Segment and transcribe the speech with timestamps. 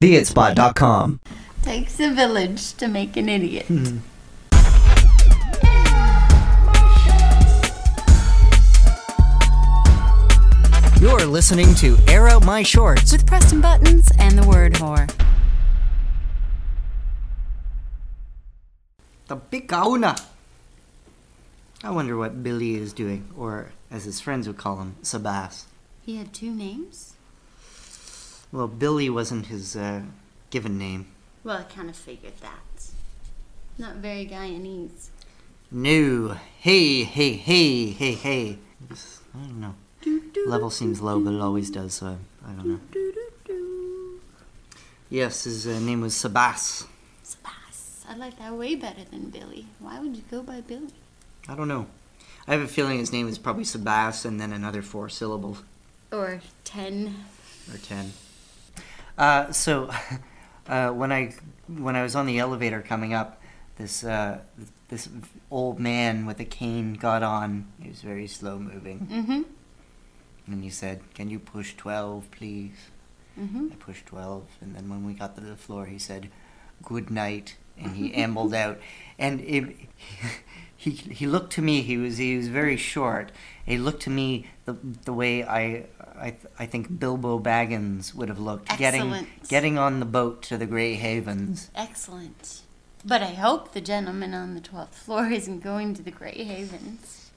[0.00, 1.20] theitspot.com.
[1.62, 3.66] Takes a village to make an idiot.
[3.66, 3.98] Hmm.
[11.00, 13.10] You're listening to Air Out My Shorts.
[13.10, 15.08] With Preston Buttons and the word whore.
[19.26, 20.16] The big kahuna.
[21.82, 25.64] I wonder what Billy is doing, or as his friends would call him, Sabas.
[26.02, 27.14] He had two names?
[28.50, 30.02] Well, Billy wasn't his uh,
[30.50, 31.06] given name.
[31.44, 32.90] Well, I kind of figured that.
[33.76, 35.08] Not very Guyanese.
[35.70, 36.36] No.
[36.58, 38.58] Hey, hey, hey, hey, hey.
[38.90, 39.74] I don't know.
[40.46, 42.16] Level seems low, but it always does, so
[42.46, 42.80] I don't know.
[45.10, 46.86] Yes, his uh, name was Sabas.
[47.22, 48.04] Sabas.
[48.08, 49.66] I like that way better than Billy.
[49.78, 50.88] Why would you go by Billy?
[51.48, 51.86] I don't know.
[52.46, 55.62] I have a feeling his name is probably Sabas and then another four syllables.
[56.10, 57.14] Or ten.
[57.70, 58.12] or 10
[59.18, 59.90] uh, so
[60.68, 61.34] uh, when i
[61.68, 63.40] when i was on the elevator coming up
[63.76, 64.38] this uh,
[64.88, 65.08] this
[65.50, 69.42] old man with a cane got on he was very slow moving Mm-hmm.
[70.52, 72.76] and he said can you push 12 please
[73.38, 73.68] Mm-hmm.
[73.72, 76.28] i pushed 12 and then when we got to the floor he said
[76.82, 78.78] good night and he ambled out
[79.18, 79.76] and it,
[80.78, 83.32] he he looked to me he was he was very short
[83.66, 85.84] he looked to me the the way i
[86.26, 90.66] i, I think bilbo baggins would have looked getting getting on the boat to the
[90.66, 92.62] gray havens Excellent.
[93.04, 97.30] But I hope the gentleman on the 12th floor isn't going to the Grey Havens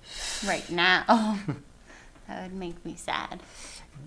[0.45, 1.03] right now.
[2.27, 3.41] that would make me sad.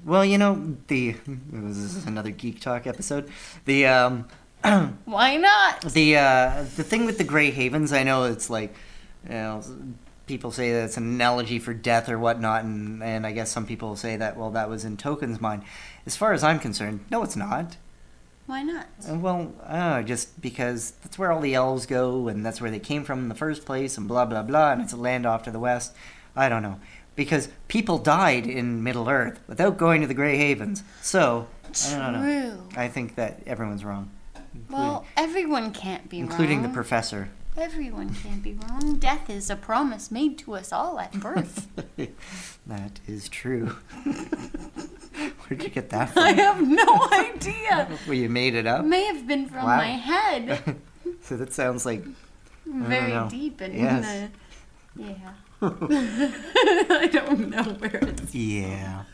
[0.04, 3.30] well you know the this is another geek talk episode
[3.66, 4.26] the um
[5.04, 5.82] Why not?
[5.82, 8.74] The uh, the thing with the Grey Havens, I know it's like,
[9.28, 9.62] you know,
[10.26, 13.66] people say that it's an analogy for death or whatnot, and and I guess some
[13.66, 15.62] people say that well that was in Tolkien's mind.
[16.06, 17.76] As far as I'm concerned, no, it's not.
[18.46, 18.86] Why not?
[19.10, 22.78] Uh, Well, uh, just because that's where all the elves go, and that's where they
[22.78, 25.42] came from in the first place, and blah blah blah, and it's a land off
[25.44, 25.94] to the west.
[26.36, 26.80] I don't know
[27.16, 31.46] because people died in Middle Earth without going to the Grey Havens, so
[31.92, 32.58] I don't know.
[32.76, 34.10] I think that everyone's wrong,
[34.68, 36.28] Well, everyone can't be wrong.
[36.30, 37.28] including the professor.
[37.56, 38.96] Everyone can't be wrong.
[38.98, 41.68] Death is a promise made to us all at birth.
[42.66, 43.66] that is true.
[44.04, 46.22] Where'd you get that from?
[46.24, 47.88] I have no idea.
[48.06, 48.84] well, you made it up.
[48.84, 49.76] May have been from Wow.
[49.76, 50.76] my head.
[51.22, 52.04] so that sounds like
[52.66, 54.30] Very deep in Yes.
[54.96, 55.02] the.
[55.04, 55.34] Yeah.
[55.62, 58.34] I don't know where it's.
[58.34, 59.04] yeah.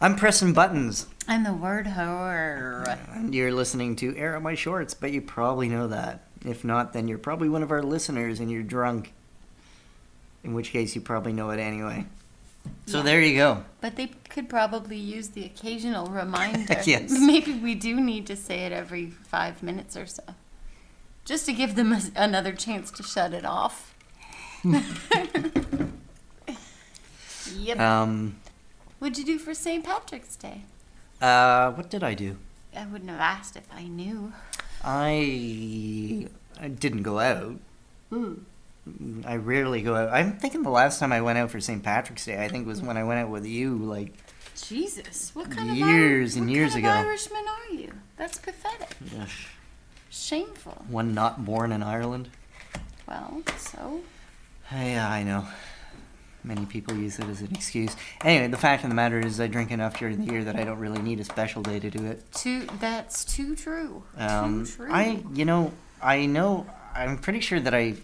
[0.00, 2.84] I'm pressing buttons, I'm the word horror.
[3.14, 4.94] and you're listening to Air Out My Shorts.
[4.94, 6.27] But you probably know that.
[6.44, 9.12] If not, then you're probably one of our listeners, and you're drunk.
[10.44, 12.06] In which case, you probably know it anyway.
[12.86, 13.02] So Yeah.
[13.04, 13.64] there you go.
[13.80, 16.80] But they could probably use the occasional reminder.
[16.84, 17.10] Yes.
[17.18, 20.22] Maybe we do need to say it every five minutes or so.
[21.24, 23.94] Just to give them a, another chance to shut it off.
[27.56, 27.78] yep.
[27.80, 28.36] Um.
[28.98, 29.84] What'd you do for St.
[29.84, 30.62] Patrick's Day?
[31.20, 31.70] Uh.
[31.72, 32.36] What did I do?
[32.76, 34.32] I wouldn't have asked if I knew.
[34.84, 36.26] I.
[36.60, 37.56] I didn't go out.
[38.10, 38.34] Hmm.
[39.26, 40.10] I rarely go out.
[40.12, 41.82] I'm thinking the last time I went out for St.
[41.82, 43.76] Patrick's Day, I think was when I went out with you.
[43.76, 44.14] Like,
[44.56, 46.92] Jesus, what kind Years of Ir- and years kind ago.
[47.00, 47.92] Of Irishman are you?
[48.16, 48.96] That's pathetic.
[49.20, 49.28] ugh,
[50.10, 50.84] Shameful.
[50.88, 52.30] one not born in Ireland.
[53.06, 54.00] Well, so
[54.72, 55.46] Yeah, I know.
[56.44, 57.94] Many people use it as an excuse.
[58.24, 60.64] Anyway, the fact of the matter is, I drink enough during the year that I
[60.64, 62.22] don't really need a special day to do it.
[62.32, 62.66] too.
[62.80, 64.04] That's too true.
[64.16, 64.88] Um, too true.
[64.90, 65.72] I, you know,
[66.02, 66.66] I know.
[66.94, 67.94] I'm pretty sure that I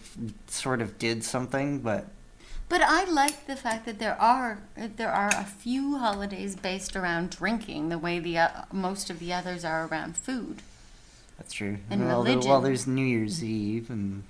[0.47, 2.07] sort of did something, but
[2.69, 7.29] But I like the fact that there are there are a few holidays based around
[7.31, 10.61] drinking, the way the uh, most of the others are around food.
[11.37, 11.77] that's true.
[11.89, 14.23] And well, there- well, there's New Year's Eve and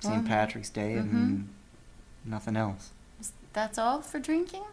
[0.00, 0.24] St.
[0.24, 0.28] Mhm.
[0.28, 2.30] Patrick's Day and Mhm.
[2.30, 2.90] nothing else.
[3.56, 4.64] That's all for drinking.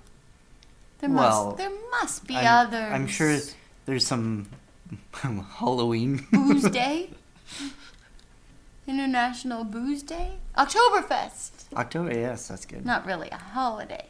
[1.00, 2.92] There Well, must there must be I'm, others.
[2.92, 3.40] I'm sure
[3.86, 4.48] there's some
[5.14, 6.28] Halloween.
[6.34, 7.12] Booze Day.
[8.86, 10.32] International Booze Day.
[10.58, 11.52] Oktoberfest.
[11.78, 12.86] October, yes, that's good.
[12.86, 14.06] Not really a holiday.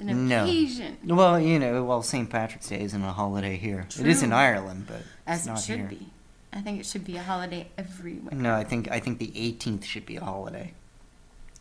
[0.00, 0.42] An No.
[0.42, 0.96] occasion.
[1.04, 2.28] Well, you know, well, St.
[2.28, 3.86] Patrick's Day isn't a holiday here.
[3.88, 4.04] True.
[4.04, 5.86] It is in Ireland, but As it should here.
[5.86, 6.08] be.
[6.52, 8.34] I think it should be a holiday everywhere.
[8.34, 10.74] No, I think I think the 18th should be a holiday.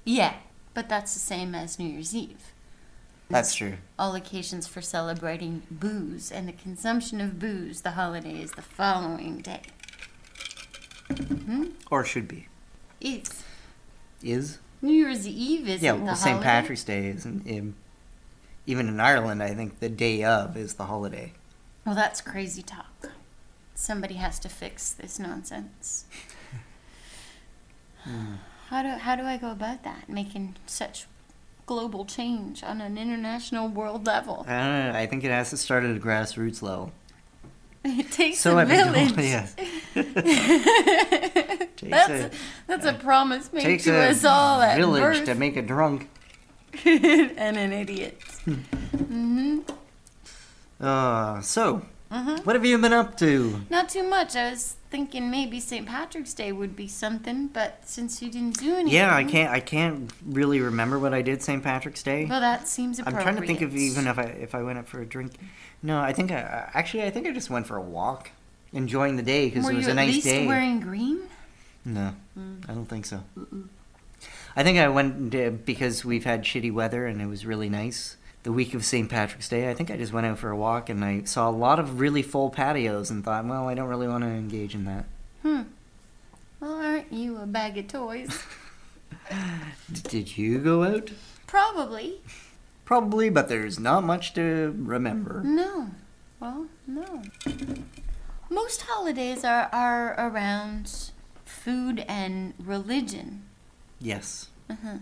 [0.05, 0.33] Yeah,
[0.73, 2.53] but that's the same as New Year's Eve.
[3.29, 3.75] That's true.
[3.97, 9.37] All occasions for celebrating booze and the consumption of booze, the holiday is the following
[9.39, 9.61] day.
[11.09, 11.67] Hmm?
[11.89, 12.47] Or should be.
[12.99, 13.43] Is.
[14.21, 14.59] Is?
[14.81, 16.41] New Year's Eve isn't yeah, the well, St.
[16.41, 17.45] Patrick's Day isn't.
[17.45, 17.75] In,
[18.65, 21.33] even in Ireland, I think the day of is the holiday.
[21.85, 23.09] Well, that's crazy talk.
[23.75, 26.05] somebody has to fix this nonsense.
[28.03, 28.35] Hmm.
[28.71, 30.07] How do how do I go about that?
[30.09, 31.05] Making such
[31.65, 34.45] global change on an international world level.
[34.47, 34.99] I don't know.
[34.99, 36.91] I think it has to start at a grassroots level.
[37.83, 39.11] It takes So a village.
[39.17, 39.47] yeah.
[41.81, 42.31] That's a- a,
[42.67, 45.25] that's a promise made Takes to a us all at village birth.
[45.25, 46.07] to make a drunk.
[46.85, 48.19] and an idiot.
[48.45, 49.59] mm-hmm.
[50.79, 52.43] Uh, so, Mm-hmm.
[52.43, 53.61] what have you been up to?
[53.69, 54.35] Not too much.
[54.35, 55.85] I was thinking maybe St.
[55.87, 59.49] Patrick's Day would be something, but since you didn't do anything, Yeah, I can't.
[59.49, 61.63] I can't really remember what I did St.
[61.63, 62.25] Patrick's Day.
[62.25, 63.17] Well, that seems appropriate.
[63.19, 65.33] I'm trying to think of even if I if I went out for a drink.
[65.81, 68.31] No, I think I actually I think I just went for a walk,
[68.73, 70.45] enjoying the day because it was a nice least day.
[70.45, 71.21] wearing green?
[71.85, 72.69] No, Mm.
[72.69, 73.23] I don't think so.
[74.55, 78.17] I think I went uh, because we've had shitty weather and it was really nice.
[78.43, 79.07] The week of St.
[79.09, 81.51] Patrick's Day, I think I just went out for a walk and I saw a
[81.51, 84.85] lot of really full patios and thought, well, I don't really want to engage in
[84.85, 85.05] that.
[85.43, 85.61] Hmm.
[86.59, 88.43] Well, aren't you a bag of toys?
[89.91, 91.11] Did you go out?
[91.45, 92.15] Probably.
[92.85, 95.41] Probably, but there's not much to remember.
[95.43, 95.91] No.
[96.39, 97.21] Well, no.
[98.49, 101.11] Most holidays are, are around
[101.45, 103.43] food and religion.
[103.99, 104.97] Yes, Uh-huh.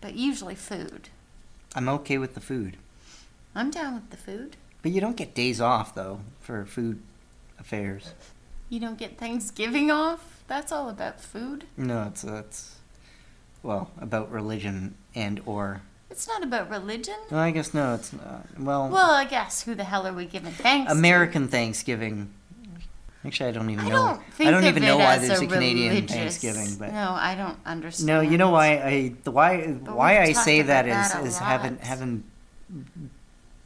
[0.00, 1.10] But usually food.
[1.74, 2.76] I'm okay with the food.
[3.54, 4.56] I'm down with the food.
[4.82, 7.00] But you don't get days off, though, for food
[7.58, 8.12] affairs.
[8.68, 10.42] You don't get Thanksgiving off?
[10.46, 11.64] That's all about food.
[11.76, 12.76] No, it's, it's
[13.62, 15.82] well, about religion and or.
[16.10, 17.16] It's not about religion.
[17.30, 18.46] I guess no, it's not.
[18.58, 20.98] Well, Well, I guess who the hell are we giving thanks to?
[20.98, 22.30] American Thanksgiving.
[23.24, 23.94] Actually, I don't even I know.
[23.96, 27.34] don't think I don't even know why there's a, a Canadian Thanksgiving, but no, I
[27.34, 28.06] don't understand.
[28.06, 32.24] no, you know why I the why why I say that is is haven't haven't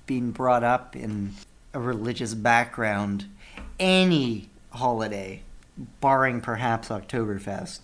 [0.06, 1.34] been brought up in
[1.74, 3.26] a religious background.
[3.78, 5.42] Any holiday,
[6.00, 7.80] barring perhaps Oktoberfest,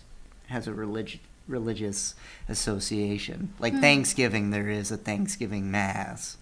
[0.47, 2.15] has a religious religious
[2.47, 3.53] association.
[3.59, 3.81] Like Hmm.
[3.81, 6.37] Thanksgiving, there is a Thanksgiving mass.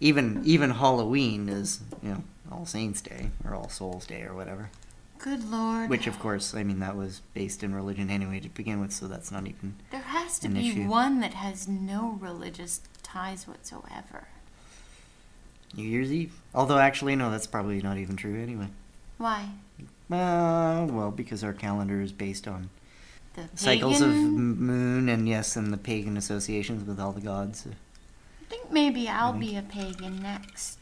[0.00, 2.22] Even even Halloween is you know
[2.52, 4.70] All Saints Day or All Souls Day or whatever.
[5.18, 5.88] Good lord.
[5.88, 9.08] Which, of course, I mean, that was based in religion anyway to begin with, so
[9.08, 9.74] that's not even.
[9.90, 10.86] There has to be issue.
[10.86, 14.28] one that has no religious ties whatsoever.
[15.74, 16.34] New Year's Eve.
[16.54, 18.68] Although, actually, no, that's probably not even true anyway.
[19.18, 19.48] Why?
[20.10, 22.68] Uh, well, because our calendar is based on
[23.34, 27.66] The cycles of pagan- moon and, yes, and the pagan associations with all the gods.
[28.46, 30.78] I think maybe I'll be a pagan next.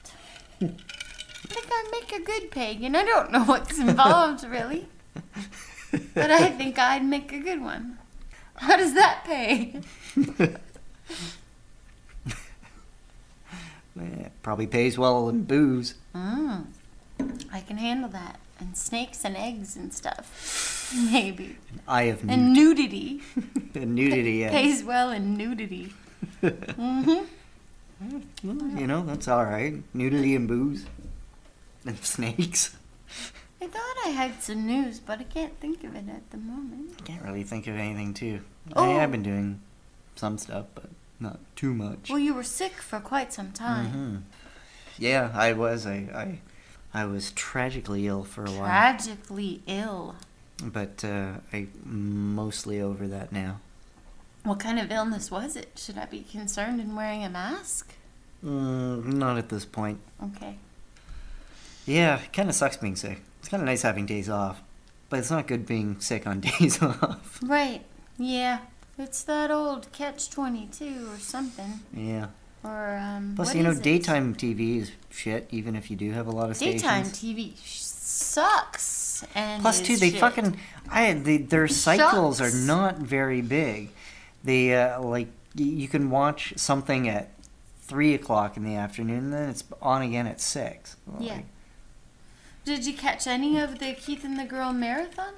[0.61, 2.95] I think I'd make a good pagan.
[2.95, 4.87] I don't know what's involved really,
[6.15, 7.99] but I think I'd make a good one.
[8.57, 9.81] How does that pay?
[13.97, 15.95] Eh, probably pays well in booze.
[16.17, 16.67] Mm,
[17.53, 18.41] I can handle that.
[18.59, 20.93] And snakes and eggs and stuff.
[21.13, 21.59] Maybe.
[21.87, 23.21] Eye of And nudity.
[23.75, 24.51] And nudity, yeah.
[24.51, 25.93] Pays well in nudity.
[26.41, 27.21] hmm
[28.43, 29.83] Well, you know, that's alright.
[29.95, 30.87] Nudity and booze.
[31.87, 32.77] And snakes.
[33.61, 36.95] I thought I had some news, but I can't think of it at the moment.
[36.99, 38.41] I Can't really think of anything, too.
[38.75, 38.85] Oh.
[38.85, 39.61] I have been doing
[40.17, 40.91] some stuff, but
[41.21, 42.11] not too much.
[42.11, 43.93] Well, you were sick for quite some time.
[43.93, 44.23] Mhm.
[44.99, 45.87] Yeah, I was.
[45.87, 45.95] I,
[46.95, 50.15] I, I was tragically ill for a while, Tragically ill.
[50.63, 53.61] but uh, I mostly over that now.
[54.45, 55.71] What kind of illness was it?
[55.77, 57.95] Should I be concerned in wearing a mask?
[58.45, 59.99] Mm, not at this point.
[60.23, 60.57] Okay.
[61.87, 63.21] Yeah, it kind of sucks being sick.
[63.41, 64.61] It's kind of nice having days off,
[65.11, 67.41] but it's not good being sick on days off.
[67.43, 67.83] Right.
[68.19, 68.59] Yeah.
[68.99, 71.81] It's that old catch 22 or something.
[71.93, 72.29] Yeah.
[72.63, 73.33] Or, um.
[73.37, 73.83] Plus, you know, it?
[73.83, 77.55] daytime TV is shit, even if you do have a lot of Daytime stations.
[77.55, 79.25] TV sucks.
[79.35, 80.21] And Plus, too, they shit.
[80.21, 80.57] fucking
[80.91, 83.91] I the, their cycles are not very big.
[84.43, 87.31] They uh, like y- you can watch something at
[87.87, 90.97] three o'clock in the afternoon, and then it's on again at six.
[91.19, 91.41] Yeah.
[92.65, 95.35] Did you catch any of the Keith and the Girl marathon?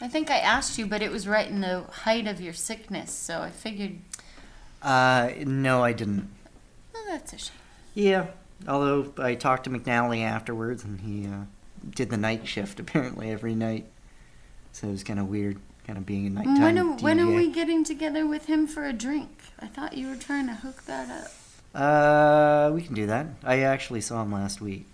[0.00, 3.12] I think I asked you, but it was right in the height of your sickness,
[3.12, 3.98] so I figured,
[4.82, 6.28] Uh, no, I didn't.
[6.94, 7.56] oh, that's a shame.
[7.94, 8.26] Yeah,
[8.66, 11.44] although I talked to McNally afterwards, and he uh,
[11.94, 13.86] did the night shift apparently every night.
[14.72, 16.60] So it was kind of weird, kind of being a nighttime.
[16.60, 19.30] When are, when are we getting together with him for a drink?
[19.60, 21.30] I thought you were trying to hook that up.
[21.74, 23.26] Uh, we can do that.
[23.42, 24.86] I actually saw him last week.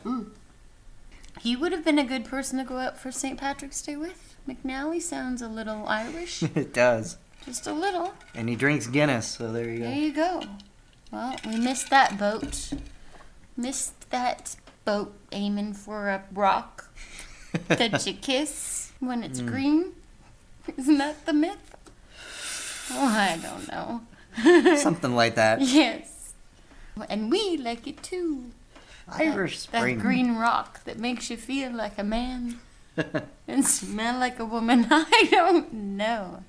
[1.41, 3.39] He would have been a good person to go out for St.
[3.39, 4.35] Patrick's Day with.
[4.49, 8.15] McNally sounds a little Irish, it does, just a little.
[8.35, 9.27] and he drinks Guinness.
[9.29, 9.85] So there you go.
[9.85, 10.43] There you go.
[11.13, 12.73] Well, we missed that boat.
[13.57, 16.89] Missed that boat aiming for a rock
[17.69, 19.93] that you kiss when it's green.
[20.79, 21.77] Isn't that the myth?
[22.93, 24.77] Oh, I don't know.
[24.77, 25.61] Something like that.
[25.61, 26.10] yes.
[27.09, 28.47] And we like it too.
[29.09, 29.99] Irish That Spring.
[29.99, 32.59] green rock that makes you feel like a man
[33.49, 34.87] and smell like a woman.
[34.91, 36.45] I don't know.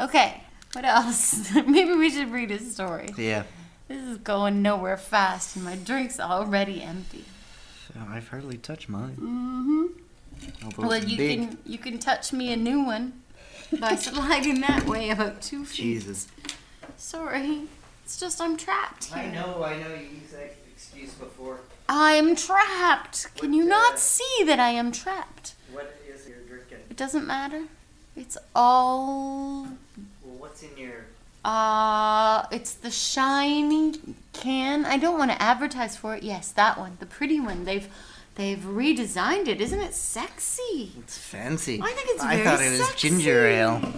[0.00, 1.52] Okay, what else?
[1.54, 3.10] Maybe we should read a story.
[3.16, 3.44] Yeah.
[3.88, 7.24] This is going nowhere fast, and my drink's already empty.
[7.94, 9.16] Oh, I've hardly touched mine.
[9.20, 10.80] Mm-hmm.
[10.80, 11.38] Well, you big.
[11.40, 13.20] can you can touch me a new one
[13.78, 15.76] by sliding that way about two feet.
[15.82, 16.28] Jesus.
[16.96, 17.62] Sorry,
[18.04, 19.24] it's just I'm trapped here.
[19.24, 19.88] I know, I know.
[19.94, 21.60] You used that excuse before.
[21.88, 23.34] I am trapped.
[23.36, 25.54] Can you uh, not see that I am trapped?
[25.72, 26.78] What is your drinking?
[26.90, 27.64] It doesn't matter.
[28.16, 29.62] It's all
[30.22, 31.04] Well, what's in your?
[31.44, 33.94] uh it's the shiny
[34.32, 34.84] can.
[34.84, 36.22] I don't want to advertise for it.
[36.22, 36.96] Yes, that one.
[37.00, 37.64] The pretty one.
[37.64, 37.88] They've
[38.36, 39.60] they've redesigned it.
[39.60, 40.92] Isn't it sexy?
[40.98, 41.80] It's fancy.
[41.82, 43.08] I think it's I very thought it was sexy.
[43.08, 43.92] ginger ale.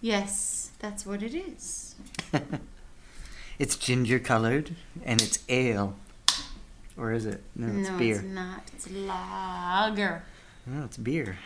[0.00, 1.94] Yes, that's what it is.
[3.62, 5.94] it's ginger colored and it's ale.
[6.96, 7.44] Or is it?
[7.54, 8.16] No, it's no, beer.
[8.16, 8.62] it's not.
[8.74, 10.24] It's lager.
[10.66, 11.38] No, it's beer.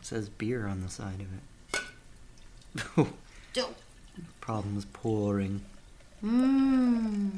[0.00, 3.08] It says beer on the side of it.
[3.52, 3.76] Don't.
[4.40, 5.60] Problems pouring.
[6.24, 7.32] Mmm.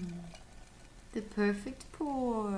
[1.12, 2.56] The perfect pour.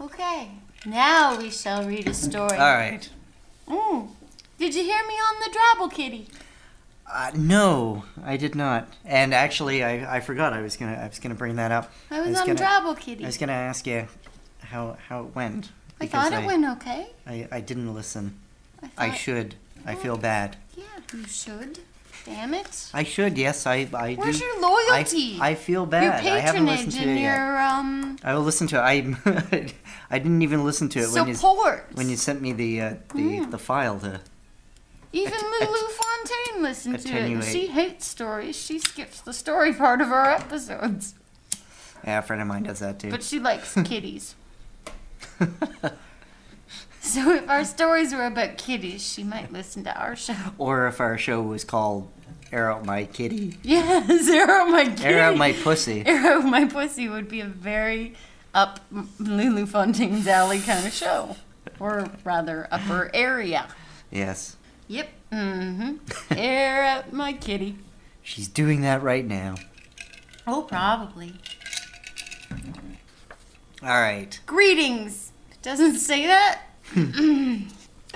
[0.00, 0.50] Okay,
[0.84, 2.58] now we shall read a story.
[2.58, 3.08] All right.
[3.68, 4.08] Mm.
[4.58, 6.26] Did you hear me on the Drabble Kitty?
[7.12, 8.88] Uh, no, I did not.
[9.04, 11.92] And actually, I, I forgot I was gonna I was gonna bring that up.
[12.10, 13.24] I was, was on gonna- Drabble Kitty.
[13.24, 14.06] I was gonna ask you
[14.60, 15.70] how how it went.
[16.00, 17.08] I thought it went okay.
[17.26, 18.36] I, I didn't listen.
[18.96, 19.56] I, I should.
[19.84, 20.56] I feel bad.
[20.76, 21.80] Yeah, you should.
[22.24, 22.90] Damn it.
[22.94, 23.36] I should.
[23.38, 24.44] Yes, I I Where's do.
[24.44, 24.60] your I,
[24.92, 25.38] loyalty?
[25.40, 26.24] I feel your bad.
[26.26, 27.36] I haven't patronage listened to and it yet.
[27.36, 28.80] your um I will listen to it.
[28.80, 29.72] I
[30.10, 31.34] I didn't even listen to it when you
[31.94, 33.50] when you sent me the uh, the Mm.
[33.50, 34.20] the file to.
[35.12, 37.30] Even Lulu Fontaine listened to it.
[37.32, 37.44] and.
[37.44, 38.56] She hates stories.
[38.56, 41.14] She skips the story part of our episodes.
[42.04, 43.10] Yeah, a friend of mine does that too.
[43.10, 44.34] But she likes kitties.
[47.00, 50.34] So if our stories were about kitties, she might listen to our show.
[50.58, 52.08] or if our show was called
[52.52, 55.04] "Air Out My Kitty," Yes, Arrow My Kitty.
[55.04, 58.14] "Air Out My Pussy." Arrow My Pussy would be a very
[58.54, 58.80] up
[59.18, 61.36] Lulu Fontaine's alley kind of show.
[61.80, 63.66] Or rather, upper area.
[64.10, 64.56] Yes,
[64.90, 65.08] Yep.
[65.32, 65.94] Mm-hmm.
[66.36, 67.78] Air up my kitty.
[68.22, 69.54] she's doing that right now.
[70.48, 71.34] Oh, probably.
[73.82, 74.38] All right.
[74.46, 75.30] Greetings.
[75.62, 76.62] Doesn't say that.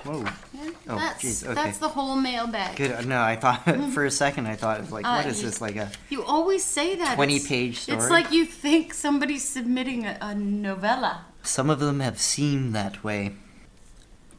[0.05, 0.25] Whoa.
[0.53, 1.55] Yeah, Oh, that's, jeez, okay.
[1.55, 2.75] that's the whole mailbag.
[2.77, 3.07] Good.
[3.07, 3.63] No, I thought
[3.95, 5.61] for a second I thought it was like, Uh, what is you- this?
[5.61, 7.15] Like a You always say that.
[7.15, 7.99] Twenty-page story.
[7.99, 11.27] It's like you think somebody's submitting a, a novella.
[11.45, 13.35] Some of them have seemed that way.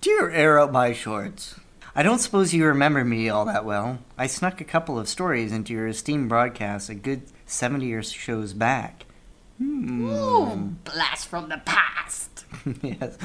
[0.01, 1.55] Dear Air Out My Shorts,
[1.97, 3.99] I don't suppose you remember me all that well.
[4.17, 8.51] I snuck a couple of stories into your esteemed broadcast a good 70 or shows
[8.53, 9.05] back.
[9.57, 10.05] Hmm.
[10.09, 12.45] Ooh, blast from the past.
[12.81, 13.17] yes.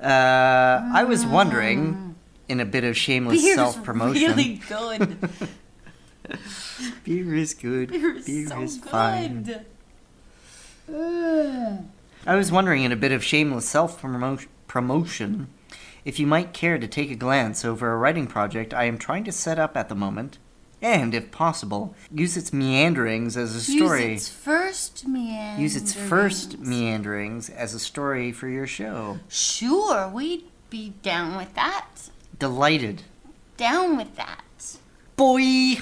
[0.00, 2.16] Uh, I was wondering,
[2.48, 4.28] in a bit of shameless Beer's self promotion.
[4.36, 5.16] really good.
[7.04, 7.90] Beer is good.
[7.90, 8.90] Beer is Beer so is good.
[8.90, 9.64] fine.
[12.26, 14.02] I was wondering, in a bit of shameless self
[14.66, 15.48] promotion,
[16.04, 19.24] if you might care to take a glance over a writing project I am trying
[19.24, 20.38] to set up at the moment,
[20.80, 24.12] and, if possible, use its meanderings as a story.
[24.12, 25.60] Use its first meanderings.
[25.60, 29.18] Use its first meanderings as a story for your show.
[29.28, 31.88] Sure, we'd be down with that.
[32.38, 33.02] Delighted.
[33.56, 34.78] Down with that.
[35.16, 35.76] Boy!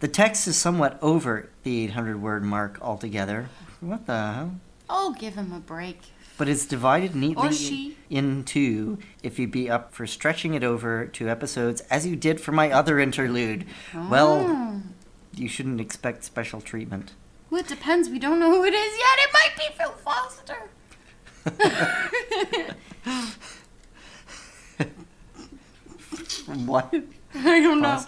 [0.00, 3.50] The text is somewhat over the 800 word mark altogether.
[3.80, 4.52] What the hell?
[4.92, 6.00] Oh, give him a break.
[6.36, 7.96] But it's divided neatly she.
[8.08, 12.50] into if you'd be up for stretching it over two episodes as you did for
[12.52, 13.66] my other interlude.
[13.94, 14.82] Well, Oh.
[15.34, 17.12] you shouldn't expect special treatment.
[17.50, 18.08] Well, it depends.
[18.08, 19.18] We don't know who it is yet.
[19.18, 20.70] It might be Phil Foster.
[26.64, 26.94] what?
[27.34, 28.04] I don't know.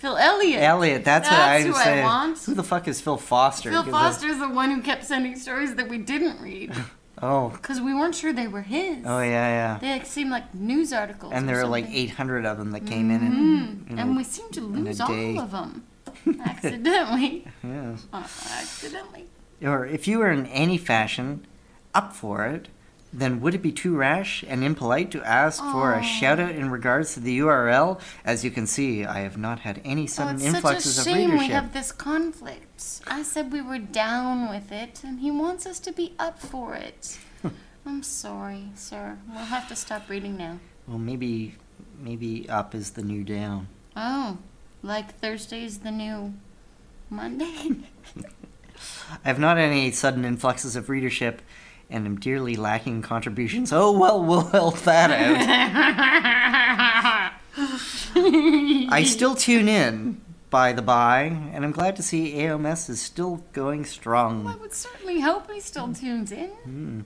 [0.00, 0.62] Phil Elliott.
[0.62, 2.04] Elliot, that's, what I That's who I saying.
[2.04, 2.38] want.
[2.44, 3.70] Who the fuck is Phil Foster?
[3.70, 6.72] Phil I- Foster's the one who kept sending stories that we didn't read
[7.22, 9.04] Oh, because we weren't sure they were his.
[9.04, 9.78] oh yeah, yeah.
[9.78, 11.32] They like, seemed like news articles.
[11.34, 13.34] And there were like 800 of them that came in, and
[13.88, 15.84] Mm, know, and we seemed to lose all of them
[16.46, 17.46] accidentally.
[17.62, 18.06] yes.
[18.12, 18.26] Uh,
[18.58, 19.26] accidentally.
[19.62, 21.46] or if you were in any fashion
[21.94, 22.68] up for it,
[23.12, 26.70] then would it be too rash and impolite to ask for a shout out in
[26.70, 28.00] regards to the URL?
[28.24, 30.98] As you can see, I have not had any Oh, sudden it's such a influxes
[30.98, 31.38] of shame readership.
[31.48, 33.00] we have this conflict.
[33.06, 36.74] I said we were down with it, and he wants us to be up for
[36.74, 37.18] it.
[37.86, 39.18] I'm sorry, sir.
[39.28, 40.60] We'll have to stop reading now.
[40.86, 41.56] Well, maybe,
[41.98, 43.68] maybe up is the new down.
[43.96, 44.38] Oh,
[44.82, 46.34] like Thursday's the new
[47.10, 47.76] Monday?
[49.24, 51.42] I have not any sudden influxes of readership,
[51.90, 53.72] and am dearly lacking contributions.
[53.72, 55.40] Oh well, we'll help that out.
[58.92, 60.20] I still tune in,
[60.50, 64.46] by the by, and I'm glad to see AOMS is still going strong.
[64.46, 66.48] I would certainly hope he still tunes in.
[66.48, 67.00] Hmm.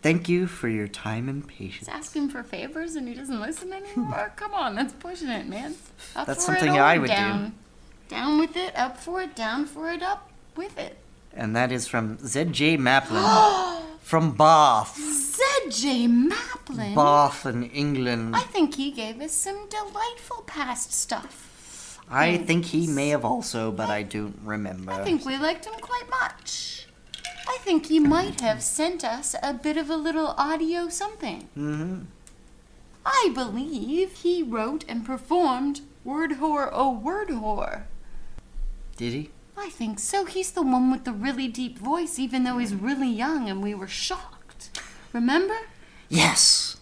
[0.00, 1.86] Thank you for your time and patience.
[1.86, 4.32] He's asking for favors and he doesn't listen anymore.
[4.36, 5.74] Come on, that's pushing it, man.
[6.14, 7.16] Up That's it something or I would do.
[7.16, 7.54] down.
[8.08, 10.98] Down with it, up for it, down for it, up with it.
[11.34, 13.22] And that is from ZJ Maplin
[14.00, 16.94] from Bath, ZJ Maplin.
[16.94, 18.34] Bath in England.
[18.34, 22.00] I think he gave us some delightful past stuff.
[22.10, 24.92] I think he may have also, but I don't remember.
[24.92, 26.86] I think we liked him quite much.
[27.46, 31.42] I think he might have sent us a bit of a little audio something.
[31.54, 32.00] hmm
[33.06, 37.84] I believe he wrote and performed Word Whore, Oh Word Whore.
[38.96, 39.30] Did he?
[39.58, 40.24] I think so.
[40.24, 43.74] He's the one with the really deep voice, even though he's really young and we
[43.74, 44.70] were shocked.
[45.12, 45.56] Remember?
[46.08, 46.76] Yes.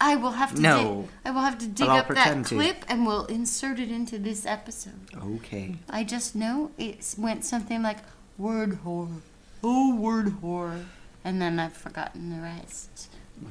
[0.00, 1.02] I will have to No.
[1.02, 2.56] dig, I will have to dig up that pretend to.
[2.56, 5.08] clip and we'll insert it into this episode.
[5.16, 5.76] Okay.
[5.88, 7.98] I just know it went something like
[8.36, 9.20] word whore.
[9.64, 10.84] Oh word whore.
[11.24, 13.08] And then I've forgotten the rest.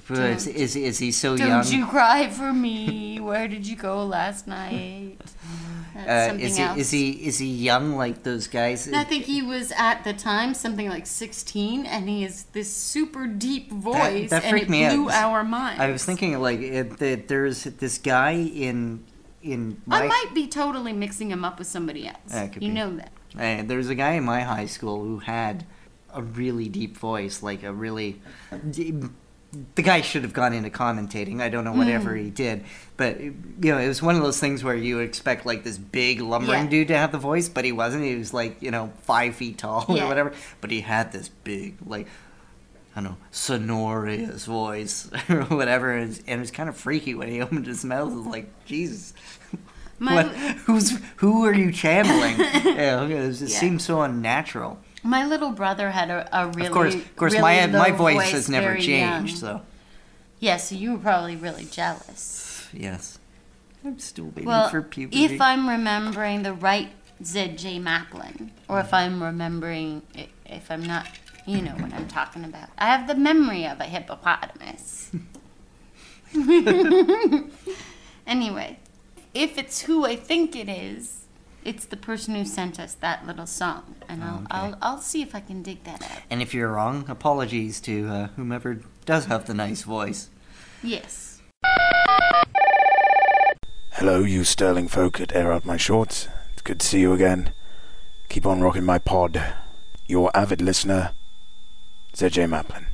[0.10, 1.68] Is, is, is he so Don't young?
[1.68, 3.20] you cry for me.
[3.20, 5.18] Where did you go last night?
[5.96, 6.78] Uh, is he else.
[6.78, 8.92] is he is he young like those guys?
[8.92, 13.26] I think he was at the time something like 16, and he has this super
[13.28, 14.94] deep voice, that and freaked it me out.
[14.94, 15.80] blew our minds.
[15.80, 19.06] I was thinking like it, that there's this guy in
[19.42, 22.18] in I might be totally mixing him up with somebody else.
[22.28, 22.70] That you be.
[22.72, 23.12] know that.
[23.40, 25.66] uh, there's a guy in my high school who had
[26.14, 28.22] a really deep voice, like a really.
[29.76, 31.42] The guy should have gone into commentating.
[31.42, 32.24] I don't know whatever Hmm.
[32.26, 32.64] he did,
[32.98, 35.78] but you know, it was one of those things where you would expect like this
[35.78, 36.70] big lumbering Yeah.
[36.70, 38.04] dude to have the voice, but he wasn't.
[38.04, 40.06] He was like you know five feet tall Yeah.
[40.06, 42.08] or whatever, but he had this big like
[42.98, 47.28] I don't know, sonorous voice or whatever, and, and it was kind of freaky when
[47.30, 48.12] he opened his mouth.
[48.12, 49.14] It was like, Jesus,
[50.00, 50.28] My, what,
[50.66, 52.38] who's who are you channeling?
[52.66, 53.58] yeah, it, was, it Yeah.
[53.60, 54.80] seemed so unnatural.
[55.06, 57.96] My little brother had a, a really, of course, of course, really my my low
[57.96, 58.90] voice, has never changed.
[58.90, 59.28] young.
[59.28, 59.62] So
[60.40, 62.68] Yeah, so you were probably really jealous.
[62.74, 63.20] yes,
[63.84, 65.26] I'm still waiting Well, for puberty.
[65.26, 66.90] Well, if I'm remembering the right
[67.22, 70.02] ZJ Maplin, or if I'm remembering,
[70.46, 71.08] if I'm not,
[71.46, 72.70] you know what I'm talking about.
[72.78, 75.12] I have the memory of a hippopotamus.
[78.28, 78.80] anyway,
[79.34, 81.25] if it's who I think it is,
[81.66, 84.46] it's the person who sent us that little song, and I'll Okay.
[84.52, 86.20] I'll, I'll see if I can dig that out.
[86.30, 90.30] and if you're wrong, apologies to uh, whomever does have the nice voice.
[90.84, 91.42] Yes.
[93.94, 96.28] Hello, you sterling folk at Air Out My Shorts.
[96.54, 97.52] It's good to see you again.
[98.30, 99.42] Keep on rocking my pod.
[100.08, 101.14] Your avid listener,
[102.14, 102.86] ZJ Maplin.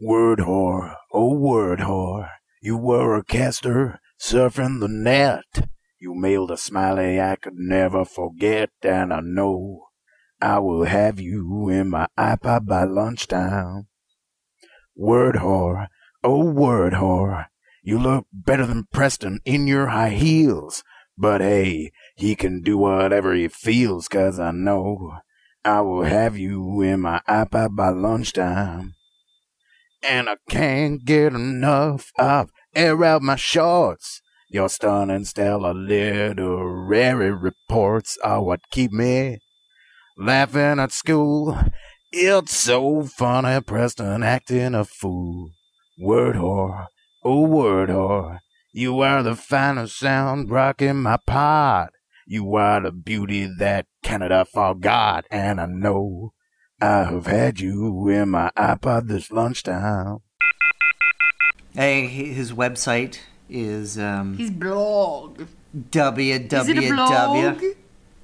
[0.00, 2.28] Word whore, oh word whore,
[2.60, 5.68] you were a caster surfing the net.
[6.04, 9.86] You mailed a smiley I could never forget, and I know
[10.38, 13.86] I will have you in my iPod by lunchtime.
[14.94, 15.86] Word whore,
[16.22, 17.46] oh word whore,
[17.82, 20.84] you look better than Preston in your high heels.
[21.16, 25.20] But hey, he can do whatever he feels, 'cause I know
[25.64, 28.94] I will have you in my iPod by lunchtime.
[30.02, 34.20] And I can't get enough of air out my shorts.
[34.54, 39.40] Your stunning stellar literary reports are what keep me
[40.16, 41.58] laughing at school.
[42.12, 45.50] It's so funny, Preston acting a fool.
[45.98, 46.86] Word whore,
[47.24, 48.38] oh word whore,
[48.70, 51.88] you are the finest sound rocking my pod.
[52.24, 56.32] You are the beauty that Canada forgot, and I know
[56.80, 60.18] I have had you in my iPod this lunchtime.
[61.72, 65.42] Hey, his website is um, His blog.
[65.90, 66.52] www.
[66.52, 67.62] Is it a blog?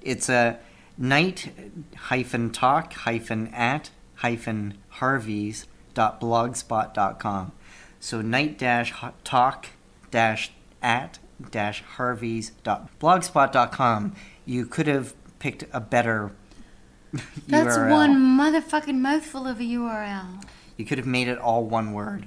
[0.03, 0.59] It's a
[0.97, 1.53] night
[1.97, 7.53] hyphen talk hyphen at hyphen harveys dot blogspot dot com.
[7.99, 8.93] So night dash
[9.25, 9.67] talk
[10.11, 10.53] dash
[10.83, 11.19] at
[11.51, 14.15] dash harveys dot blogspot dot com.
[14.47, 16.33] You could have picked a better
[17.49, 17.91] That's URL.
[17.91, 20.45] one motherfucking mouthful of a URL.
[20.77, 22.27] You could have made it all one word.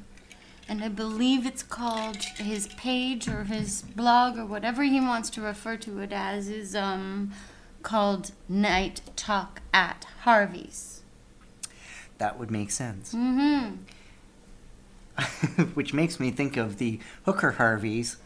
[0.73, 5.41] And I believe it's called his page or his blog or whatever he wants to
[5.41, 7.31] refer to it as is um
[7.83, 11.03] called Night Talk at Harvey's.
[12.17, 13.13] That would make sense.
[13.13, 13.75] Mm-hmm.
[15.75, 18.17] Which makes me think of the Hooker Harveys